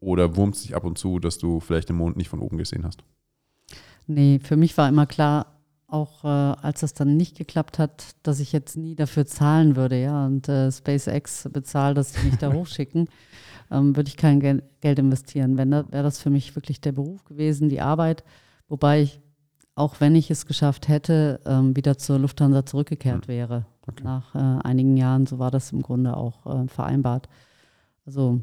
[0.00, 2.58] Oder wurmt es dich ab und zu, dass du vielleicht den Mond nicht von oben
[2.58, 3.04] gesehen hast?
[4.08, 5.46] Nee, für mich war immer klar,
[5.86, 10.02] auch äh, als das dann nicht geklappt hat, dass ich jetzt nie dafür zahlen würde,
[10.02, 13.08] ja, und äh, SpaceX bezahlt, dass sie mich da hochschicken,
[13.70, 15.56] ähm, würde ich kein Gel Geld investieren.
[15.56, 18.24] Wenn, da wäre das für mich wirklich der Beruf gewesen, die Arbeit,
[18.68, 19.20] wobei ich,
[19.74, 23.66] auch wenn ich es geschafft hätte, ähm, wieder zur Lufthansa zurückgekehrt wäre.
[23.86, 24.04] Okay.
[24.04, 27.28] Nach äh, einigen Jahren, so war das im Grunde auch äh, vereinbart.
[28.06, 28.40] Also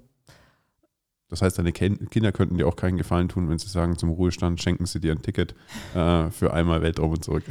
[1.31, 4.61] das heißt, deine Kinder könnten dir auch keinen Gefallen tun, wenn sie sagen, zum Ruhestand
[4.61, 5.55] schenken sie dir ein Ticket
[5.95, 7.45] äh, für einmal Weltraum und zurück.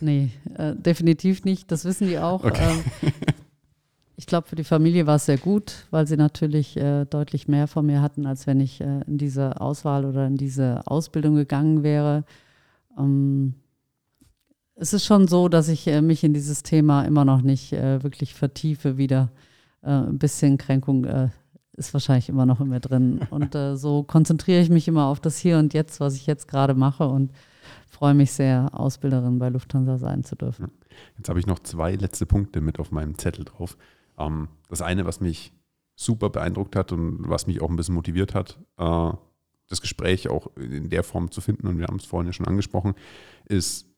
[0.00, 1.70] Nee, äh, definitiv nicht.
[1.70, 2.42] Das wissen die auch.
[2.44, 2.82] Okay.
[3.02, 3.12] Ähm,
[4.16, 7.68] ich glaube, für die Familie war es sehr gut, weil sie natürlich äh, deutlich mehr
[7.68, 11.82] von mir hatten, als wenn ich äh, in diese Auswahl oder in diese Ausbildung gegangen
[11.82, 12.24] wäre.
[12.98, 13.54] Ähm,
[14.74, 18.02] es ist schon so, dass ich äh, mich in dieses Thema immer noch nicht äh,
[18.02, 19.30] wirklich vertiefe wieder.
[19.82, 21.06] ein bisschen Kränkung
[21.76, 23.20] ist wahrscheinlich immer noch in mir drin.
[23.30, 26.48] Und äh, so konzentriere ich mich immer auf das Hier und Jetzt, was ich jetzt
[26.48, 27.30] gerade mache und
[27.88, 30.70] freue mich sehr, Ausbilderin bei Lufthansa sein zu dürfen.
[31.16, 33.76] Jetzt habe ich noch zwei letzte Punkte mit auf meinem Zettel drauf.
[34.18, 35.52] Ähm, das eine, was mich
[35.94, 39.10] super beeindruckt hat und was mich auch ein bisschen motiviert hat, äh,
[39.68, 42.46] das Gespräch auch in der Form zu finden, und wir haben es vorhin ja schon
[42.46, 42.94] angesprochen,
[43.46, 43.88] ist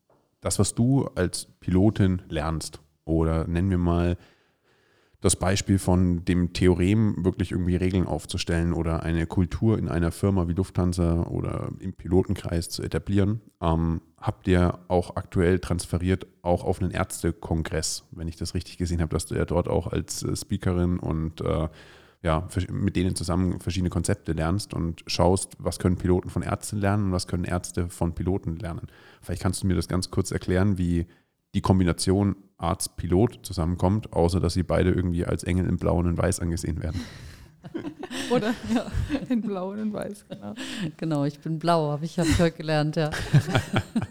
[0.40, 2.80] das, was du als Pilotin lernst.
[3.04, 4.16] Oder nennen wir mal
[5.20, 10.46] das Beispiel von dem Theorem, wirklich irgendwie Regeln aufzustellen oder eine Kultur in einer Firma
[10.46, 16.80] wie Lufthansa oder im Pilotenkreis zu etablieren, ähm, habt ihr auch aktuell transferiert, auch auf
[16.80, 20.36] einen Ärztekongress, wenn ich das richtig gesehen habe, dass du ja dort auch als äh,
[20.36, 21.68] Speakerin und äh,
[22.22, 27.06] ja, mit denen zusammen verschiedene Konzepte lernst und schaust, was können Piloten von Ärzten lernen
[27.06, 28.88] und was können Ärzte von Piloten lernen.
[29.22, 31.06] Vielleicht kannst du mir das ganz kurz erklären, wie
[31.54, 36.18] die Kombination Arzt-Pilot zusammenkommt, außer dass sie beide irgendwie als Engel in Blau und in
[36.18, 37.00] Weiß angesehen werden.
[38.30, 38.86] Oder ja,
[39.28, 40.54] in Blau und in Weiß, genau.
[40.96, 43.11] Genau, ich bin blau, habe ich, hab heute gelernt, ja.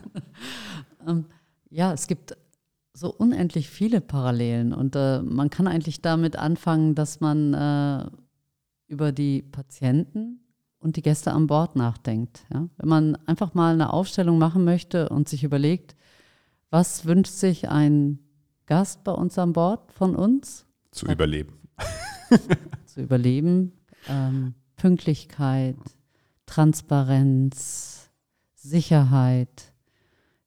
[1.07, 1.25] ähm,
[1.69, 2.35] ja, es gibt
[2.93, 8.09] so unendlich viele Parallelen und äh, man kann eigentlich damit anfangen, dass man äh,
[8.87, 10.39] über die Patienten
[10.79, 12.45] und die Gäste an Bord nachdenkt.
[12.51, 12.67] Ja?
[12.77, 15.95] Wenn man einfach mal eine Aufstellung machen möchte und sich überlegt,
[16.69, 18.19] was wünscht sich ein
[18.67, 20.65] Gast bei uns an Bord von uns?
[20.91, 21.57] Zu überleben.
[22.85, 23.71] zu überleben.
[24.07, 25.77] Ähm, Pünktlichkeit,
[26.45, 28.11] Transparenz,
[28.55, 29.73] Sicherheit,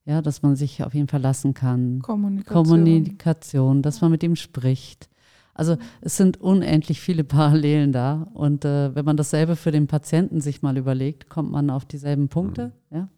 [0.05, 1.99] ja, dass man sich auf ihn verlassen kann.
[2.01, 2.63] Kommunikation.
[2.63, 5.09] Kommunikation, dass man mit ihm spricht.
[5.53, 8.27] Also es sind unendlich viele Parallelen da.
[8.33, 12.29] Und äh, wenn man dasselbe für den Patienten sich mal überlegt, kommt man auf dieselben
[12.29, 12.71] Punkte.
[12.89, 12.97] Mhm.
[12.97, 13.09] Ja?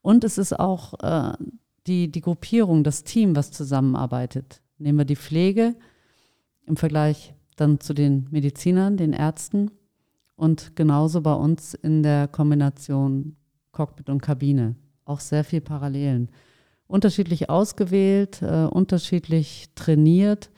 [0.00, 1.32] Und es ist auch äh,
[1.86, 4.62] die, die Gruppierung, das Team, was zusammenarbeitet.
[4.78, 5.74] Nehmen wir die Pflege
[6.66, 9.70] im Vergleich dann zu den Medizinern, den Ärzten
[10.36, 13.36] und genauso bei uns in der Kombination
[13.72, 14.76] Cockpit und Kabine.
[15.04, 16.30] Auch sehr viel Parallelen.
[16.86, 20.50] Unterschiedlich ausgewählt, äh, unterschiedlich trainiert,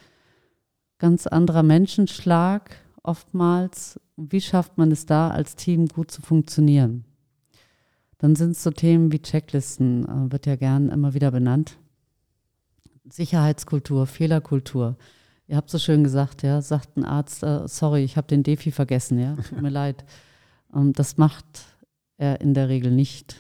[0.99, 4.01] ganz anderer Menschenschlag oftmals.
[4.17, 7.05] Wie schafft man es da, als Team gut zu funktionieren?
[8.25, 11.77] Dann sind es so Themen wie Checklisten, äh, wird ja gern immer wieder benannt.
[13.07, 14.97] Sicherheitskultur, Fehlerkultur.
[15.47, 18.71] Ihr habt so schön gesagt, ja, sagt ein Arzt, äh, sorry, ich habe den Defi
[18.71, 20.07] vergessen, ja, tut mir leid.
[20.75, 21.45] Ähm, das macht
[22.17, 23.37] er in der Regel nicht.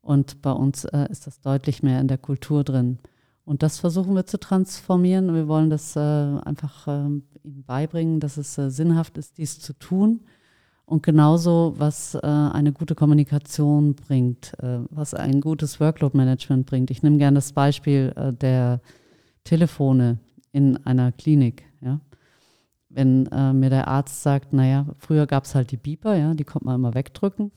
[0.00, 2.98] Und bei uns äh, ist das deutlich mehr in der Kultur drin.
[3.44, 5.32] Und das versuchen wir zu transformieren.
[5.32, 9.74] Wir wollen das äh, einfach ähm, ihnen beibringen, dass es äh, sinnhaft ist, dies zu
[9.74, 10.22] tun
[10.90, 16.90] und genauso, was äh, eine gute Kommunikation bringt, äh, was ein gutes Workload-Management bringt.
[16.90, 18.80] Ich nehme gerne das Beispiel äh, der
[19.44, 20.18] Telefone
[20.50, 21.62] in einer Klinik.
[21.80, 22.00] Ja?
[22.88, 26.42] Wenn äh, mir der Arzt sagt, naja, früher gab es halt die Beeper, ja, die
[26.42, 27.52] konnte man immer wegdrücken.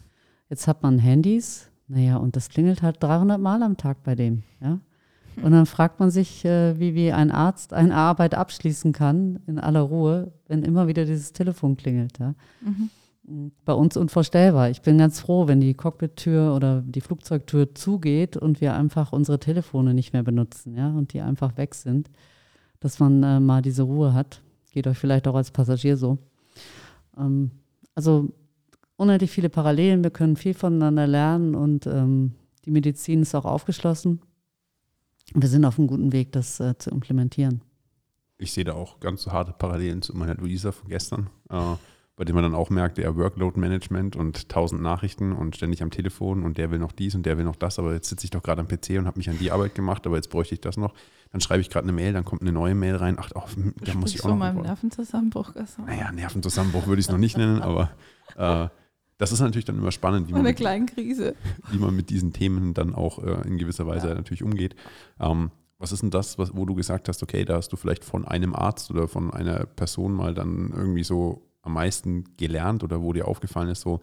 [0.48, 4.44] Jetzt hat man Handys, naja, und das klingelt halt 300 Mal am Tag bei dem.
[4.62, 4.80] Ja?
[5.42, 9.58] Und dann fragt man sich, äh, wie, wie ein Arzt eine Arbeit abschließen kann in
[9.58, 12.20] aller Ruhe, wenn immer wieder dieses Telefon klingelt.
[12.20, 12.36] Ja?
[12.62, 12.92] Mhm
[13.24, 14.70] bei uns unvorstellbar.
[14.70, 19.40] Ich bin ganz froh, wenn die Cockpit-Tür oder die Flugzeugtür zugeht und wir einfach unsere
[19.40, 22.10] Telefone nicht mehr benutzen, ja, und die einfach weg sind,
[22.80, 24.42] dass man äh, mal diese Ruhe hat.
[24.72, 26.18] Geht euch vielleicht auch als Passagier so.
[27.18, 27.52] Ähm,
[27.96, 28.30] also
[28.98, 32.34] unendlich viele Parallelen, wir können viel voneinander lernen und ähm,
[32.66, 34.22] die Medizin ist auch aufgeschlossen.
[35.34, 37.62] Wir sind auf einem guten Weg, das äh, zu implementieren.
[38.38, 41.30] Ich sehe da auch ganz harte Parallelen zu meiner Luisa von gestern.
[41.50, 41.76] Äh,
[42.16, 46.44] bei dem man dann auch merkt, ja, Workload-Management und tausend Nachrichten und ständig am Telefon
[46.44, 48.44] und der will noch dies und der will noch das, aber jetzt sitze ich doch
[48.44, 50.78] gerade am PC und habe mich an die Arbeit gemacht, aber jetzt bräuchte ich das
[50.78, 50.94] noch.
[51.32, 53.44] Dann schreibe ich gerade eine Mail, dann kommt eine neue Mail rein, ach, oh,
[53.84, 54.38] da muss ich auch von noch.
[54.38, 55.88] meinem Nervenzusammenbruch gesagt.
[55.88, 57.90] Naja, Nervenzusammenbruch würde ich es noch nicht nennen, aber
[58.38, 58.68] äh,
[59.18, 60.60] das ist natürlich dann immer spannend, wie man, mit,
[61.72, 64.16] wie man mit diesen Themen dann auch äh, in gewisser Weise ja.
[64.16, 64.76] natürlich umgeht.
[65.20, 65.50] Ähm,
[65.80, 68.26] was ist denn das, was, wo du gesagt hast, okay, da hast du vielleicht von
[68.26, 73.14] einem Arzt oder von einer Person mal dann irgendwie so am meisten gelernt oder wo
[73.14, 74.02] dir aufgefallen ist, so,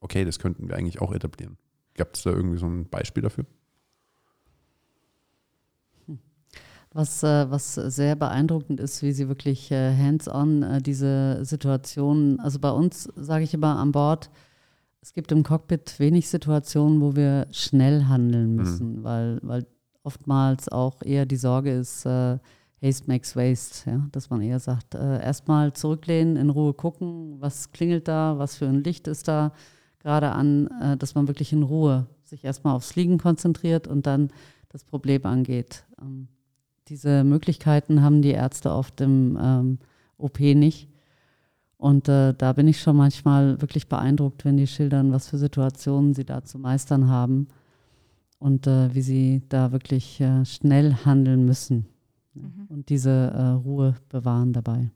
[0.00, 1.56] okay, das könnten wir eigentlich auch etablieren?
[1.94, 3.46] Gab es da irgendwie so ein Beispiel dafür?
[6.92, 12.60] Was, äh, was sehr beeindruckend ist, wie sie wirklich äh, hands-on äh, diese Situation, also
[12.60, 14.30] bei uns sage ich immer an Bord,
[15.02, 19.04] es gibt im Cockpit wenig Situationen, wo wir schnell handeln müssen, mhm.
[19.04, 19.66] weil, weil
[20.04, 22.06] oftmals auch eher die Sorge ist,
[22.84, 24.06] Haste makes waste, ja?
[24.12, 28.66] dass man eher sagt, äh, erstmal zurücklehnen, in Ruhe gucken, was klingelt da, was für
[28.66, 29.52] ein Licht ist da
[30.00, 34.30] gerade an, äh, dass man wirklich in Ruhe sich erstmal aufs Liegen konzentriert und dann
[34.68, 35.84] das Problem angeht.
[36.00, 36.28] Ähm,
[36.88, 39.78] diese Möglichkeiten haben die Ärzte oft im ähm,
[40.18, 40.90] OP nicht.
[41.78, 46.12] Und äh, da bin ich schon manchmal wirklich beeindruckt, wenn die schildern, was für Situationen
[46.12, 47.48] sie da zu meistern haben
[48.38, 51.86] und äh, wie sie da wirklich äh, schnell handeln müssen
[52.34, 52.66] mhm.
[52.68, 54.90] und diese äh, Ruhe bewahren dabei.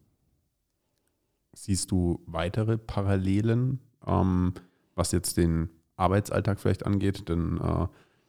[1.54, 4.54] Siehst du weitere Parallelen, ähm,
[4.94, 7.28] was jetzt den Arbeitsalltag vielleicht angeht?
[7.28, 7.86] Denn äh,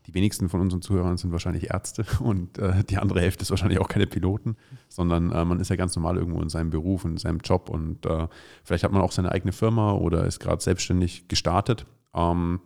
[0.07, 3.79] die wenigsten von unseren Zuhörern sind wahrscheinlich Ärzte und äh, die andere Hälfte ist wahrscheinlich
[3.79, 4.55] auch keine Piloten,
[4.87, 8.05] sondern äh, man ist ja ganz normal irgendwo in seinem Beruf, in seinem Job und
[8.05, 8.27] äh,
[8.63, 11.85] vielleicht hat man auch seine eigene Firma oder ist gerade selbstständig gestartet.
[12.15, 12.59] Ähm,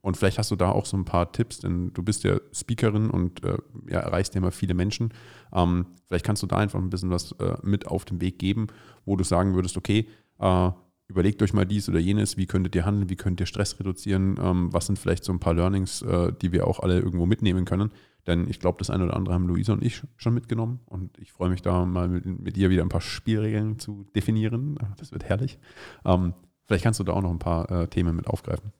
[0.00, 3.10] und vielleicht hast du da auch so ein paar Tipps, denn du bist ja Speakerin
[3.10, 5.12] und äh, ja, erreichst ja immer viele Menschen.
[5.52, 8.68] Ähm, vielleicht kannst du da einfach ein bisschen was äh, mit auf den Weg geben,
[9.04, 10.70] wo du sagen würdest, okay, äh,
[11.08, 14.38] überlegt euch mal dies oder jenes, wie könntet ihr handeln, wie könnt ihr Stress reduzieren,
[14.40, 17.64] ähm, was sind vielleicht so ein paar Learnings, äh, die wir auch alle irgendwo mitnehmen
[17.64, 17.90] können.
[18.26, 21.32] Denn ich glaube, das eine oder andere haben Luisa und ich schon mitgenommen und ich
[21.32, 24.78] freue mich da mal mit, mit ihr wieder ein paar Spielregeln zu definieren.
[24.98, 25.58] Das wird herrlich.
[26.04, 26.34] Ähm,
[26.66, 28.72] vielleicht kannst du da auch noch ein paar äh, Themen mit aufgreifen.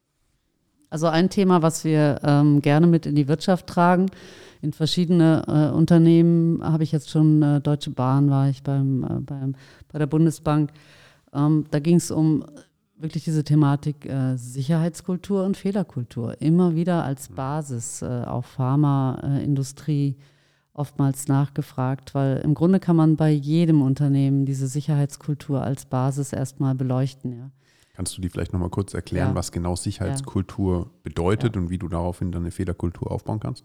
[0.90, 4.06] Also ein Thema, was wir ähm, gerne mit in die Wirtschaft tragen,
[4.60, 9.20] in verschiedene äh, Unternehmen habe ich jetzt schon, äh, Deutsche Bahn war ich beim, äh,
[9.20, 9.54] beim,
[9.92, 10.70] bei der Bundesbank.
[11.32, 12.44] Ähm, da ging es um
[12.96, 16.40] wirklich diese Thematik äh, Sicherheitskultur und Fehlerkultur.
[16.40, 20.16] Immer wieder als Basis, äh, auch Pharmaindustrie
[20.72, 26.74] oftmals nachgefragt, weil im Grunde kann man bei jedem Unternehmen diese Sicherheitskultur als Basis erstmal
[26.74, 27.32] beleuchten.
[27.32, 27.50] Ja.
[27.98, 29.34] Kannst du die vielleicht nochmal kurz erklären, ja.
[29.34, 30.90] was genau Sicherheitskultur ja.
[31.02, 31.60] bedeutet ja.
[31.60, 33.64] und wie du daraufhin dann eine Fehlerkultur aufbauen kannst?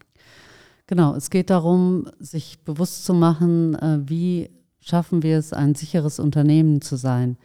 [0.88, 6.18] Genau, es geht darum, sich bewusst zu machen, äh, wie schaffen wir es, ein sicheres
[6.18, 7.38] Unternehmen zu sein.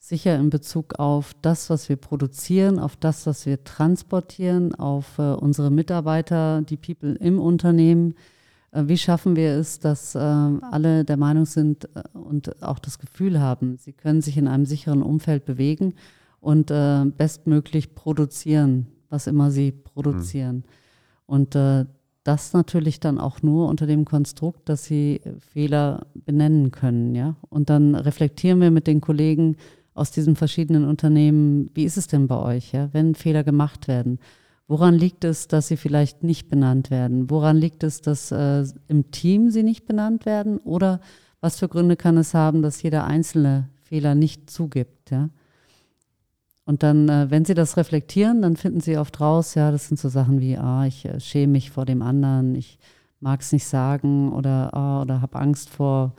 [0.00, 5.34] Sicher in Bezug auf das, was wir produzieren, auf das, was wir transportieren, auf äh,
[5.34, 8.16] unsere Mitarbeiter, die People im Unternehmen.
[8.72, 13.76] Äh, wie schaffen wir es, dass alle der Meinung sind und auch das Gefühl haben,
[13.76, 15.94] sie können sich in einem sicheren Umfeld bewegen
[16.44, 20.56] und äh, bestmöglich produzieren, was immer sie produzieren.
[20.56, 20.64] Mhm.
[21.26, 21.86] Und äh,
[22.22, 27.36] das natürlich dann auch nur unter dem Konstrukt, dass sie Fehler benennen können, ja.
[27.48, 29.56] Und dann reflektieren wir mit den Kollegen
[29.94, 34.18] aus diesen verschiedenen Unternehmen, wie ist es denn bei euch, ja, wenn Fehler gemacht werden?
[34.66, 37.30] Woran liegt es, dass sie vielleicht nicht benannt werden?
[37.30, 40.58] Woran liegt es, dass äh, im Team sie nicht benannt werden?
[40.58, 41.00] Oder
[41.40, 45.28] was für Gründe kann es haben, dass jeder einzelne Fehler nicht zugibt, ja?
[46.64, 49.98] Und dann, äh, wenn sie das reflektieren, dann finden sie oft raus, ja, das sind
[49.98, 52.78] so Sachen wie, ah, ich äh, schäme mich vor dem anderen, ich
[53.20, 56.14] mag es nicht sagen oder, ah, oder habe Angst vor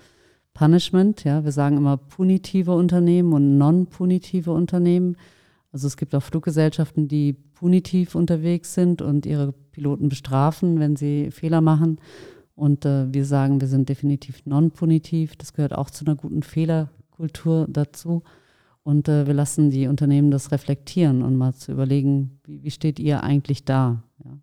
[0.53, 1.23] Punishment.
[1.23, 5.17] Ja, wir sagen immer punitive Unternehmen und non-punitive Unternehmen.
[5.71, 11.31] Also es gibt auch Fluggesellschaften, die punitiv unterwegs sind und ihre Piloten bestrafen, wenn sie
[11.31, 11.99] Fehler machen.
[12.55, 15.35] Und äh, wir sagen, wir sind definitiv non-punitiv.
[15.35, 18.23] Das gehört auch zu einer guten Fehlerkultur dazu.
[18.85, 22.99] Und äh, wir lassen die Unternehmen das reflektieren und mal zu überlegen, wie, wie steht
[22.99, 24.03] ihr eigentlich da?
[24.23, 24.37] Ja.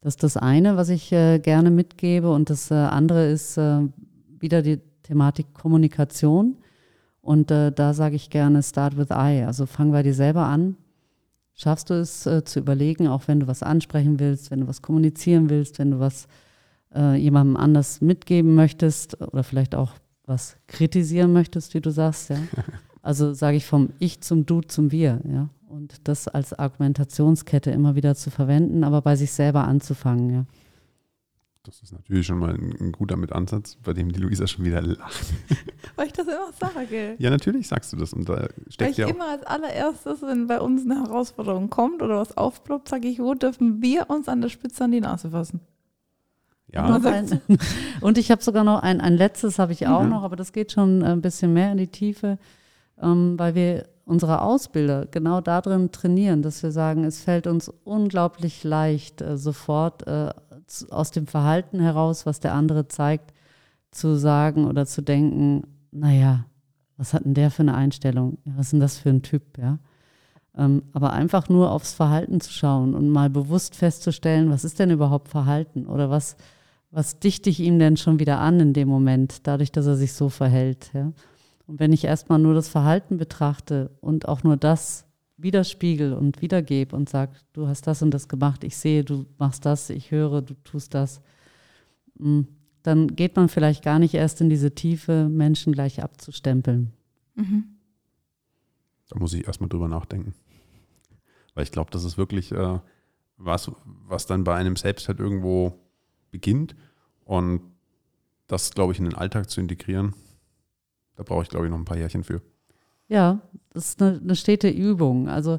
[0.00, 2.32] Das ist das eine, was ich äh, gerne mitgebe.
[2.32, 3.80] Und das äh, andere ist äh,
[4.38, 6.56] wieder die Thematik Kommunikation.
[7.20, 9.44] Und äh, da sage ich gerne, start with I.
[9.44, 10.76] Also fang bei dir selber an.
[11.52, 14.80] Schaffst du es äh, zu überlegen, auch wenn du was ansprechen willst, wenn du was
[14.80, 16.26] kommunizieren willst, wenn du was
[16.92, 19.92] jemandem anders mitgeben möchtest oder vielleicht auch
[20.26, 22.38] was kritisieren möchtest, wie du sagst, ja.
[23.02, 25.48] Also sage ich vom Ich zum Du zum Wir, ja.
[25.68, 30.44] Und das als Argumentationskette immer wieder zu verwenden, aber bei sich selber anzufangen, ja.
[31.62, 34.80] Das ist natürlich schon mal ein, ein guter Mitansatz, bei dem die Luisa schon wieder
[34.80, 35.26] lacht.
[35.96, 37.16] Weil ich das immer sage.
[37.18, 38.14] Ja, natürlich sagst du das.
[38.14, 41.68] Und da steckt Weil ich ja auch, immer als allererstes, wenn bei uns eine Herausforderung
[41.68, 45.00] kommt oder was aufploppt, sage ich, wo dürfen wir uns an der Spitze an die
[45.00, 45.60] Nase fassen?
[46.72, 47.40] ja, Ein,
[48.00, 50.08] und ich habe sogar noch ein, ein letztes, habe ich auch Mhm.
[50.10, 52.38] noch, aber das geht schon ein bisschen mehr in die Tiefe,
[53.00, 59.22] weil wir unsere Ausbilder genau darin trainieren, dass wir sagen, es fällt uns unglaublich leicht,
[59.22, 60.30] äh, sofort äh,
[60.90, 63.32] aus dem Verhalten heraus, was der andere zeigt,
[63.90, 66.44] zu sagen oder zu denken, naja,
[66.96, 68.38] was hat denn der für eine Einstellung?
[68.44, 69.78] Was ist denn das für ein Typ, ja?
[70.56, 74.90] Ähm, aber einfach nur aufs Verhalten zu schauen und mal bewusst festzustellen, was ist denn
[74.90, 76.36] überhaupt Verhalten oder was,
[76.90, 80.12] was dichte ich ihm denn schon wieder an in dem Moment, dadurch, dass er sich
[80.12, 80.90] so verhält.
[80.92, 81.12] Ja?
[81.70, 85.06] Und wenn ich erstmal nur das Verhalten betrachte und auch nur das
[85.36, 89.64] widerspiegel und wiedergebe und sage, du hast das und das gemacht, ich sehe, du machst
[89.64, 91.20] das, ich höre, du tust das,
[92.18, 92.40] mm,
[92.82, 96.92] dann geht man vielleicht gar nicht erst in diese Tiefe, Menschen gleich abzustempeln.
[97.36, 97.76] Mhm.
[99.08, 100.34] da muss ich erstmal drüber nachdenken.
[101.54, 102.80] Weil ich glaube, das ist wirklich äh,
[103.36, 105.78] was, was dann bei einem selbst halt irgendwo
[106.32, 106.74] beginnt.
[107.24, 107.60] Und
[108.48, 110.14] das, glaube ich, in den Alltag zu integrieren,
[111.20, 112.40] da brauche ich, glaube ich, noch ein paar Jährchen für.
[113.08, 113.40] Ja,
[113.74, 115.28] das ist eine, eine stete Übung.
[115.28, 115.58] Also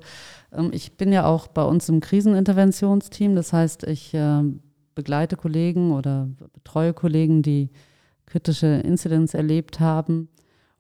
[0.51, 3.36] ähm, ich bin ja auch bei uns im Kriseninterventionsteam.
[3.36, 4.62] Das heißt, ich ähm,
[4.95, 7.70] begleite Kollegen oder betreue Kollegen, die
[8.26, 10.30] kritische Incidents erlebt haben.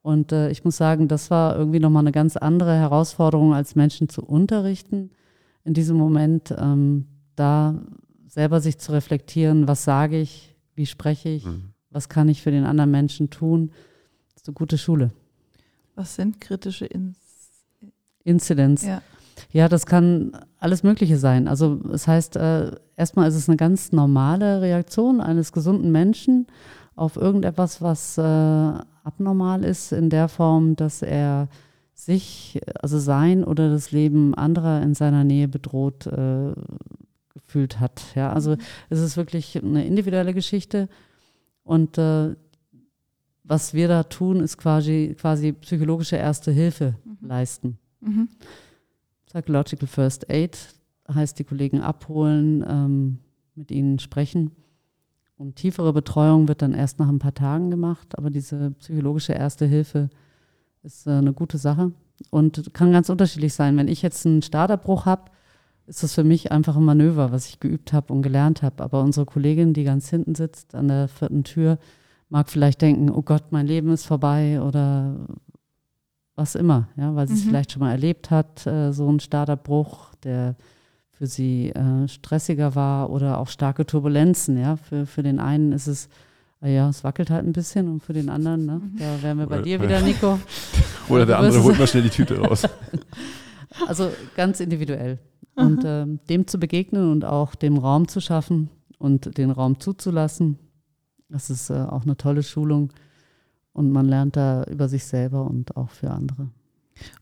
[0.01, 4.09] Und äh, ich muss sagen, das war irgendwie nochmal eine ganz andere Herausforderung, als Menschen
[4.09, 5.11] zu unterrichten.
[5.63, 7.05] In diesem Moment ähm,
[7.35, 7.79] da
[8.27, 11.73] selber sich zu reflektieren, was sage ich, wie spreche ich, Mhm.
[11.91, 13.71] was kann ich für den anderen Menschen tun.
[14.41, 15.11] Das ist eine gute Schule.
[15.93, 17.17] Was sind kritische Ins
[18.23, 18.83] Incidents.
[18.85, 19.01] Ja.
[19.51, 21.47] Ja, das kann alles Mögliche sein.
[21.47, 26.47] Also es heißt, äh, erstmal ist es eine ganz normale Reaktion eines gesunden Menschen
[26.95, 31.49] auf irgendetwas, was äh, abnormal ist, in der Form, dass er
[31.93, 36.53] sich, also sein oder das Leben anderer in seiner Nähe bedroht äh,
[37.33, 38.01] gefühlt hat.
[38.15, 38.57] Ja, also
[38.89, 40.89] es ist wirklich eine individuelle Geschichte
[41.63, 42.35] und äh,
[43.51, 47.77] was wir da tun, ist quasi, quasi psychologische Erste Hilfe leisten.
[47.99, 48.29] Mhm.
[49.25, 50.57] Psychological First Aid
[51.13, 53.19] heißt die Kollegen abholen, ähm,
[53.55, 54.51] mit ihnen sprechen.
[55.35, 59.65] Und tiefere Betreuung wird dann erst nach ein paar Tagen gemacht, aber diese psychologische Erste
[59.65, 60.09] Hilfe
[60.83, 61.91] ist äh, eine gute Sache
[62.29, 63.75] und kann ganz unterschiedlich sein.
[63.75, 65.29] Wenn ich jetzt einen Starterbruch habe,
[65.87, 68.81] ist das für mich einfach ein Manöver, was ich geübt habe und gelernt habe.
[68.81, 71.79] Aber unsere Kollegin, die ganz hinten sitzt an der vierten Tür,
[72.31, 75.27] mag vielleicht denken, oh Gott, mein Leben ist vorbei oder
[76.35, 77.49] was immer, ja, weil sie es Mhm.
[77.49, 80.55] vielleicht schon mal erlebt hat, äh, so ein Starterbruch, der
[81.11, 84.77] für sie äh, stressiger war oder auch starke Turbulenzen, ja.
[84.77, 86.09] Für, für den einen ist es,
[86.61, 89.45] ah ja, es wackelt halt ein bisschen und für den anderen, ne, da wären wir
[89.47, 90.39] bei Oder- dir wieder, Nico.
[91.09, 92.63] Oder der andere holt mal schnell die Tüte raus.
[93.87, 95.17] Also ganz individuell.
[95.55, 98.69] Und ähm, dem zu begegnen und auch dem Raum zu schaffen
[98.99, 100.59] und den Raum zuzulassen,
[101.31, 102.91] das ist äh, auch eine tolle Schulung.
[103.73, 106.49] Und man lernt da über sich selber und auch für andere.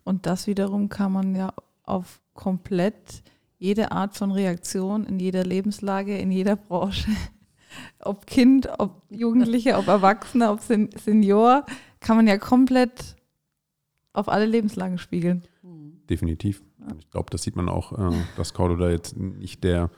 [0.04, 1.54] Und das wiederum kann man ja
[1.84, 3.24] auf komplett
[3.58, 7.12] jede Art von Reaktion in jeder Lebenslage, in jeder Branche,
[8.00, 11.66] ob Kind, ob Jugendliche, ob Erwachsene, ob Sen Senior,
[12.00, 13.16] kann man ja komplett
[14.14, 15.44] auf alle Lebenslagen spiegeln.
[16.10, 16.64] Definitiv.
[16.98, 19.92] Ich glaube, das sieht man auch, äh, dass Cordo da jetzt nicht der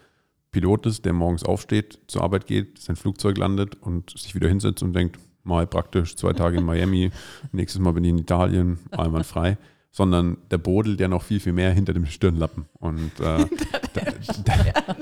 [0.52, 4.84] Pilot ist, der morgens aufsteht, zur Arbeit geht, sein Flugzeug landet und sich wieder hinsetzt
[4.84, 7.12] und denkt, mal praktisch zwei Tage in Miami,
[7.52, 9.58] nächstes Mal bin ich in Italien, einmal frei,
[9.92, 12.66] sondern der brodelt ja noch viel, viel mehr hinter dem Stirnlappen.
[12.80, 13.46] Und äh,
[13.94, 14.02] da,
[14.44, 14.96] da,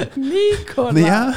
[0.16, 0.92] Nico!
[0.92, 1.32] naja,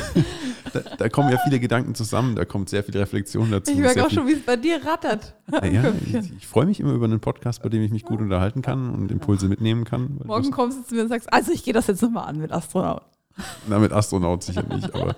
[0.74, 3.72] da, da kommen ja viele Gedanken zusammen, da kommt sehr viel Reflexion dazu.
[3.72, 5.36] Ich merke auch viel- schon, wie es bei dir rattert.
[5.50, 8.62] Naja, ich, ich freue mich immer über einen Podcast, bei dem ich mich gut unterhalten
[8.62, 10.20] kann und Impulse mitnehmen kann.
[10.26, 12.52] Morgen kommst du zu mir und sagst, also ich gehe das jetzt nochmal an mit
[12.52, 13.04] Astronaut.
[13.68, 15.16] Na, mit Astronaut sicher nicht, aber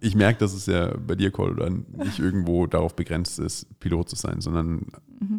[0.00, 4.08] ich merke, dass es ja bei dir, Cole, dann nicht irgendwo darauf begrenzt ist, Pilot
[4.08, 4.86] zu sein, sondern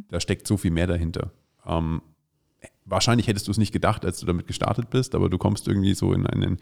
[0.09, 1.31] da steckt so viel mehr dahinter.
[1.65, 2.01] Ähm,
[2.85, 5.93] wahrscheinlich hättest du es nicht gedacht, als du damit gestartet bist, aber du kommst irgendwie
[5.93, 6.57] so in einen,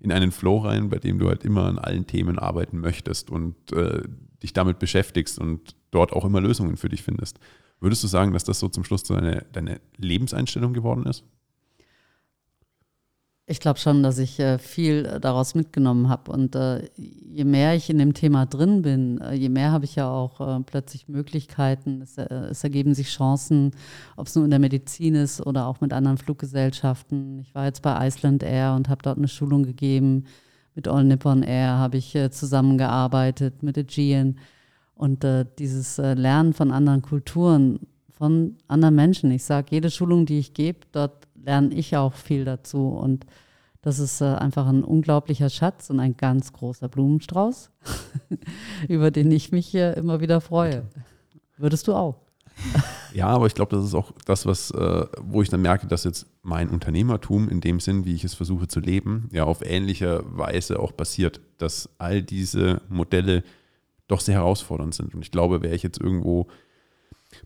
[0.00, 3.72] in einen Flow rein, bei dem du halt immer an allen Themen arbeiten möchtest und
[3.72, 4.02] äh,
[4.42, 7.38] dich damit beschäftigst und dort auch immer Lösungen für dich findest.
[7.80, 11.24] Würdest du sagen, dass das so zum Schluss so deine, deine Lebenseinstellung geworden ist?
[13.46, 16.32] Ich glaube schon, dass ich äh, viel äh, daraus mitgenommen habe.
[16.32, 19.96] Und äh, je mehr ich in dem Thema drin bin, äh, je mehr habe ich
[19.96, 22.00] ja auch äh, plötzlich Möglichkeiten.
[22.00, 23.72] Es, äh, es ergeben sich Chancen,
[24.16, 27.40] ob es nur in der Medizin ist oder auch mit anderen Fluggesellschaften.
[27.40, 30.24] Ich war jetzt bei Iceland Air und habe dort eine Schulung gegeben
[30.74, 34.38] mit All Nippon Air habe ich zusammengearbeitet, mit Aegean.
[34.96, 35.24] Und
[35.60, 37.78] dieses Lernen von anderen Kulturen,
[38.10, 39.30] von anderen Menschen.
[39.30, 42.88] Ich sage, jede Schulung, die ich gebe, dort lerne ich auch viel dazu.
[42.88, 43.26] Und
[43.82, 47.70] das ist äh, einfach ein unglaublicher Schatz und ein ganz großer Blumenstrauß,
[48.88, 50.84] über den ich mich äh, immer wieder freue.
[51.56, 52.16] Würdest du auch?
[53.14, 56.02] Ja, aber ich glaube, das ist auch das, was, äh, wo ich dann merke, dass
[56.02, 60.24] jetzt mein Unternehmertum in dem Sinn, wie ich es versuche zu leben, ja auf ähnliche
[60.26, 63.44] Weise auch basiert, dass all diese Modelle
[64.08, 65.14] doch sehr herausfordernd sind.
[65.14, 66.48] Und ich glaube, wäre ich jetzt irgendwo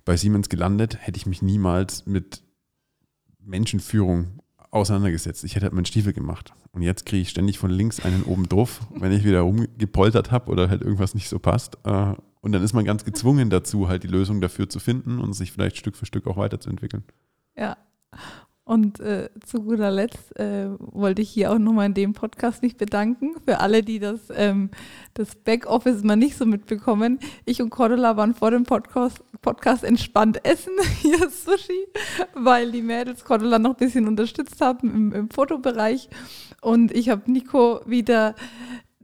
[0.06, 2.42] bei Siemens gelandet, hätte ich mich niemals mit
[3.44, 5.44] Menschenführung auseinandergesetzt.
[5.44, 6.52] Ich hätte halt meinen Stiefel gemacht.
[6.72, 10.50] Und jetzt kriege ich ständig von links einen oben drauf, wenn ich wieder rumgepoltert habe
[10.50, 11.78] oder halt irgendwas nicht so passt.
[11.84, 15.32] Äh, und dann ist man ganz gezwungen dazu, halt die Lösung dafür zu finden und
[15.32, 17.04] sich vielleicht Stück für Stück auch weiterzuentwickeln.
[17.56, 17.76] Ja.
[18.68, 22.76] Und äh, zu guter Letzt äh, wollte ich hier auch nochmal in dem Podcast mich
[22.76, 24.68] bedanken für alle, die das, ähm,
[25.14, 27.18] das Backoffice mal nicht so mitbekommen.
[27.46, 31.86] Ich und Cordula waren vor dem Podcast, Podcast entspannt essen, hier Sushi,
[32.34, 36.10] weil die Mädels Cordula noch ein bisschen unterstützt haben im, im Fotobereich.
[36.60, 38.34] Und ich habe Nico wieder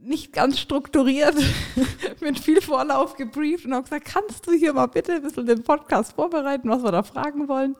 [0.05, 1.35] nicht ganz strukturiert,
[2.21, 5.63] mit viel Vorlauf gebrieft und habe gesagt, kannst du hier mal bitte ein bisschen den
[5.63, 7.75] Podcast vorbereiten, was wir da fragen wollen?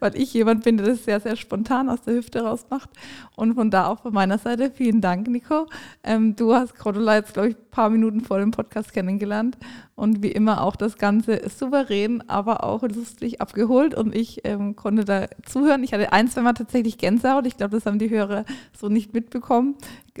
[0.00, 2.90] Weil ich jemand bin, der das sehr, sehr spontan aus der Hüfte raus macht.
[3.36, 5.66] Und von da auch von meiner Seite vielen Dank, Nico.
[6.02, 9.56] Ähm, du hast Cordula jetzt, glaube ich, paar Minuten vor dem Podcast kennengelernt
[9.94, 15.04] und wie immer auch das Ganze souverän, aber auch lustig abgeholt und ich ähm, konnte
[15.04, 15.84] da zuhören.
[15.84, 17.46] Ich hatte ein, zwei Mal tatsächlich Gänsehaut.
[17.46, 18.44] Ich glaube, das haben die Hörer
[18.76, 19.76] so nicht mitbekommen,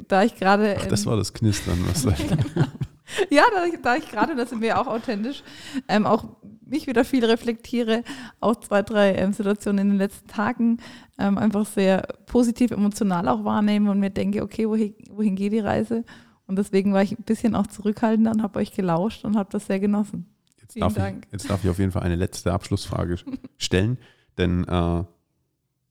[0.06, 0.76] da ich gerade.
[0.78, 2.12] Ach, das war das Knistern, was da.
[3.28, 5.42] ja, da, da ich gerade, das sind wir auch authentisch,
[5.88, 6.26] ähm, auch
[6.64, 8.04] mich wieder viel reflektiere,
[8.38, 10.76] auch zwei, drei ähm, Situationen in den letzten Tagen
[11.18, 15.58] ähm, einfach sehr positiv, emotional auch wahrnehme und mir denke, okay, wohin, wohin geht die
[15.58, 16.04] Reise?
[16.48, 19.66] Und deswegen war ich ein bisschen auch zurückhaltender und habe euch gelauscht und habe das
[19.66, 20.26] sehr genossen.
[20.60, 21.26] Jetzt Vielen darf Dank.
[21.26, 23.18] Ich, jetzt darf ich auf jeden Fall eine letzte Abschlussfrage
[23.58, 23.98] stellen,
[24.38, 25.04] denn äh,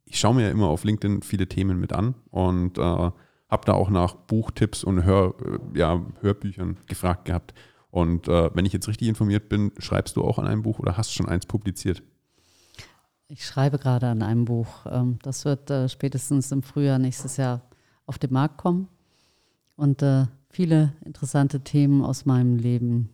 [0.06, 3.74] ich schaue mir ja immer auf LinkedIn viele Themen mit an und äh, habe da
[3.74, 7.54] auch nach Buchtipps und Hör, äh, ja, Hörbüchern gefragt gehabt.
[7.92, 10.98] Und äh, wenn ich jetzt richtig informiert bin, schreibst du auch an einem Buch oder
[10.98, 12.02] hast schon eins publiziert?
[13.28, 14.86] Ich schreibe gerade an einem Buch.
[14.90, 17.62] Ähm, das wird äh, spätestens im Frühjahr nächstes Jahr
[18.08, 18.88] auf den Markt kommen.
[19.76, 23.10] Und äh, viele interessante Themen aus meinem Leben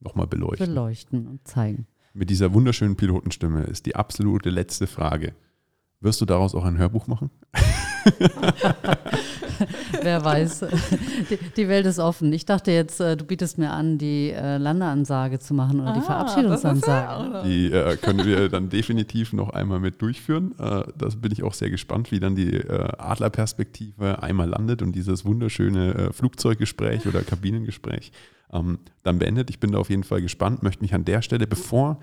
[0.00, 0.66] nochmal beleuchten.
[0.66, 1.86] beleuchten und zeigen.
[2.12, 5.34] Mit dieser wunderschönen Pilotenstimme ist die absolute letzte Frage.
[6.00, 7.30] Wirst du daraus auch ein Hörbuch machen?
[10.02, 10.64] Wer weiß.
[11.30, 12.32] Die, die, Welt ist offen.
[12.32, 15.94] Ich dachte jetzt, äh, du bietest mir an, die äh, Landeansage zu machen oder ah,
[15.94, 17.42] die Verabschiedungsansage.
[17.48, 20.54] Die äh, können wir dann definitiv noch einmal mit durchführen.
[20.58, 24.92] Äh, das bin ich auch sehr gespannt, wie dann die äh, Adlerperspektive einmal landet und
[24.92, 28.12] dieses wunderschöne äh, Flugzeuggespräch oder Kabinengespräch
[28.52, 29.50] ähm, dann beendet.
[29.50, 32.00] Ich bin da auf jeden Fall gespannt, möchte mich an der Stelle, bevor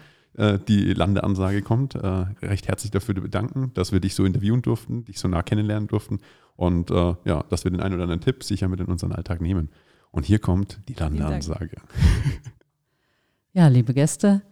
[0.68, 1.96] die Landeansage kommt.
[1.96, 6.20] Recht herzlich dafür bedanken, dass wir dich so interviewen durften, dich so nah kennenlernen durften
[6.58, 9.40] und äh, ja, dass wir den einen oder anderen Tipp sicher mit in unseren Alltag
[9.40, 9.70] nehmen.
[10.12, 11.78] Und hier kommt die Landeansage.
[13.54, 14.44] Ja, liebe Gäste,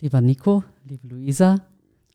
[0.00, 1.56] lieber Nico, liebe Luisa,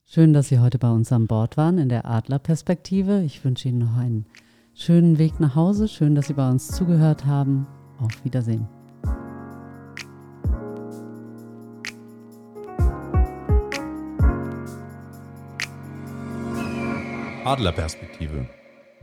[0.06, 3.24] schön, dass Sie heute bei uns an Bord waren in der Adlerperspektive.
[3.24, 4.26] Ich wünsche Ihnen noch einen
[4.74, 5.90] schönen Weg nach Hause.
[5.90, 7.68] Schön, dass Sie bei uns zugehört haben.
[8.00, 8.70] Auf Wiedersehen.
[17.44, 18.48] Adlerperspektive,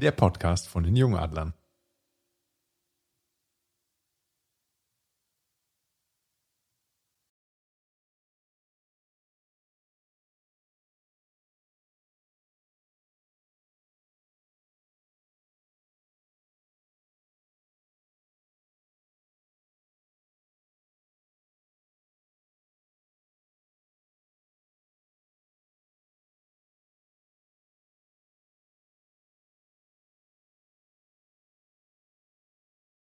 [0.00, 1.52] der Podcast von den Jungadlern.